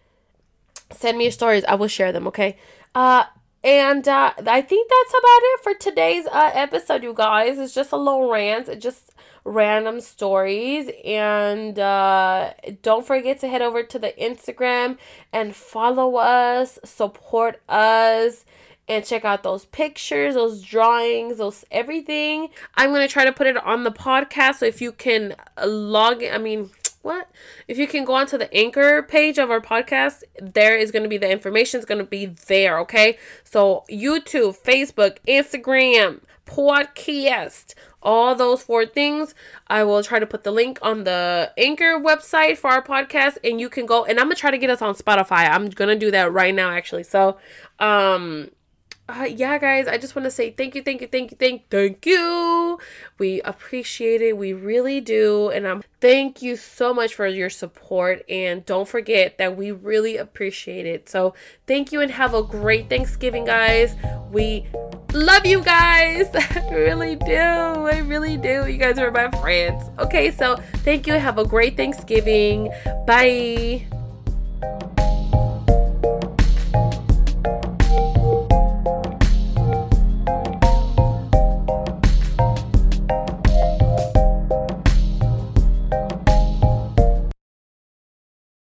Send 0.90 1.20
me 1.20 1.26
your 1.26 1.32
stories. 1.32 1.64
I 1.66 1.76
will 1.76 1.88
share 1.88 2.12
them. 2.12 2.26
Okay. 2.26 2.58
Uh, 2.96 3.26
and 3.64 4.08
uh, 4.08 4.34
I 4.48 4.62
think 4.64 4.90
that's 4.90 5.12
about 5.12 5.42
it 5.44 5.60
for 5.62 5.74
today's 5.76 6.26
uh, 6.26 6.50
episode, 6.56 7.04
you 7.04 7.14
guys. 7.14 7.60
It's 7.60 7.76
just 7.76 7.92
a 7.92 7.98
little 7.98 8.32
rant. 8.32 8.68
It 8.68 8.82
just 8.82 9.11
random 9.44 10.02
stories. 10.02 10.90
And 11.04 11.78
uh, 11.80 12.54
don't 12.82 13.06
forget 13.06 13.40
to 13.40 13.48
head 13.48 13.62
over 13.62 13.84
to 13.84 14.00
the 14.00 14.14
Instagram 14.20 14.98
and 15.34 15.56
follow 15.56 16.16
us, 16.16 16.80
support 16.84 17.62
us 17.70 18.46
and 18.88 19.06
check 19.06 19.24
out 19.24 19.44
those 19.44 19.66
pictures, 19.66 20.36
those 20.36 20.62
drawings, 20.62 21.38
those 21.38 21.64
everything. 21.72 22.50
I'm 22.76 22.90
going 22.90 23.08
to 23.08 23.12
try 23.12 23.26
to 23.26 23.32
put 23.32 23.48
it 23.48 23.58
on 23.58 23.84
the 23.84 23.92
podcast 23.92 24.56
so 24.56 24.66
if 24.66 24.82
you 24.82 24.92
can 24.92 25.36
log 25.64 26.22
in, 26.22 26.34
I 26.34 26.38
mean, 26.38 26.72
what? 27.02 27.30
If 27.68 27.78
you 27.78 27.88
can 27.88 28.06
go 28.06 28.14
onto 28.14 28.38
the 28.38 28.54
anchor 28.54 29.02
page 29.02 29.38
of 29.40 29.50
our 29.50 29.62
podcast, 29.62 30.24
there 30.40 30.76
is 30.78 30.92
going 30.92 31.04
to 31.04 31.10
be 31.10 31.18
the 31.18 31.32
information 31.32 31.80
is 31.80 31.86
going 31.86 32.00
to 32.00 32.06
be 32.06 32.26
there, 32.26 32.80
okay? 32.80 33.18
So 33.44 33.86
YouTube, 33.90 34.58
Facebook, 34.58 35.18
Instagram, 35.28 36.22
podcast, 36.46 37.74
all 38.02 38.36
those 38.36 38.64
four 38.64 38.86
things. 38.86 39.34
I 39.68 39.84
will 39.84 40.04
try 40.04 40.20
to 40.20 40.26
put 40.26 40.44
the 40.44 40.52
link 40.52 40.80
on 40.82 41.04
the 41.04 41.52
Anchor 41.58 42.00
website 42.00 42.58
for 42.58 42.70
our 42.70 42.82
podcast 42.82 43.38
and 43.44 43.60
you 43.60 43.70
can 43.70 43.86
go 43.86 44.06
and 44.06 44.20
I'm 44.20 44.30
to 44.30 44.36
try 44.36 44.52
to 44.52 44.58
get 44.58 44.70
us 44.70 44.82
on 44.82 44.96
Spotify. 44.96 45.50
I'm 45.50 45.70
to 45.70 45.96
do 45.96 46.12
that 46.12 46.32
right 46.32 46.54
now 46.54 46.72
actually. 46.72 47.04
So, 47.04 47.38
um 47.80 48.50
uh, 49.12 49.24
yeah, 49.26 49.58
guys, 49.58 49.88
I 49.88 49.98
just 49.98 50.16
want 50.16 50.24
to 50.26 50.32
say 50.32 50.52
thank 50.52 50.74
you, 50.76 50.82
thank 50.82 51.02
you, 51.02 51.08
thank 51.08 51.32
you, 51.32 51.38
thank, 51.38 51.70
thank 51.70 52.06
you. 52.06 52.80
We 53.18 53.42
appreciate 53.42 54.22
it. 54.22 54.38
We 54.38 54.54
really 54.54 55.02
do. 55.02 55.50
And 55.50 55.68
I'm 55.68 55.84
thank 56.00 56.42
you 56.42 56.56
so 56.56 56.94
much 56.94 57.14
for 57.14 57.28
your 57.28 57.50
support. 57.50 58.24
And 58.30 58.66
don't 58.66 58.88
forget 58.88 59.38
that 59.38 59.58
we 59.58 59.72
really 59.72 60.18
appreciate 60.18 60.86
it. 60.86 61.10
So 61.10 61.34
thank 61.68 61.92
you 61.92 62.00
and 62.02 62.12
have 62.12 62.34
a 62.34 62.44
great 62.44 62.90
Thanksgiving, 62.90 63.46
guys. 63.46 63.96
We 64.32 64.68
love 65.14 65.46
you 65.46 65.64
guys. 65.64 66.30
I 66.36 66.70
really 66.72 67.16
do. 67.16 67.34
I 67.34 68.00
really 68.06 68.38
do. 68.38 68.68
You 68.68 68.78
guys 68.78 68.98
are 68.98 69.12
my 69.12 69.30
friends. 69.40 69.90
Okay, 70.00 70.32
so 70.32 70.58
thank 70.84 71.08
you. 71.08 71.14
Have 71.14 71.38
a 71.38 71.46
great 71.46 71.78
Thanksgiving. 71.78 72.72
Bye. 73.06 73.86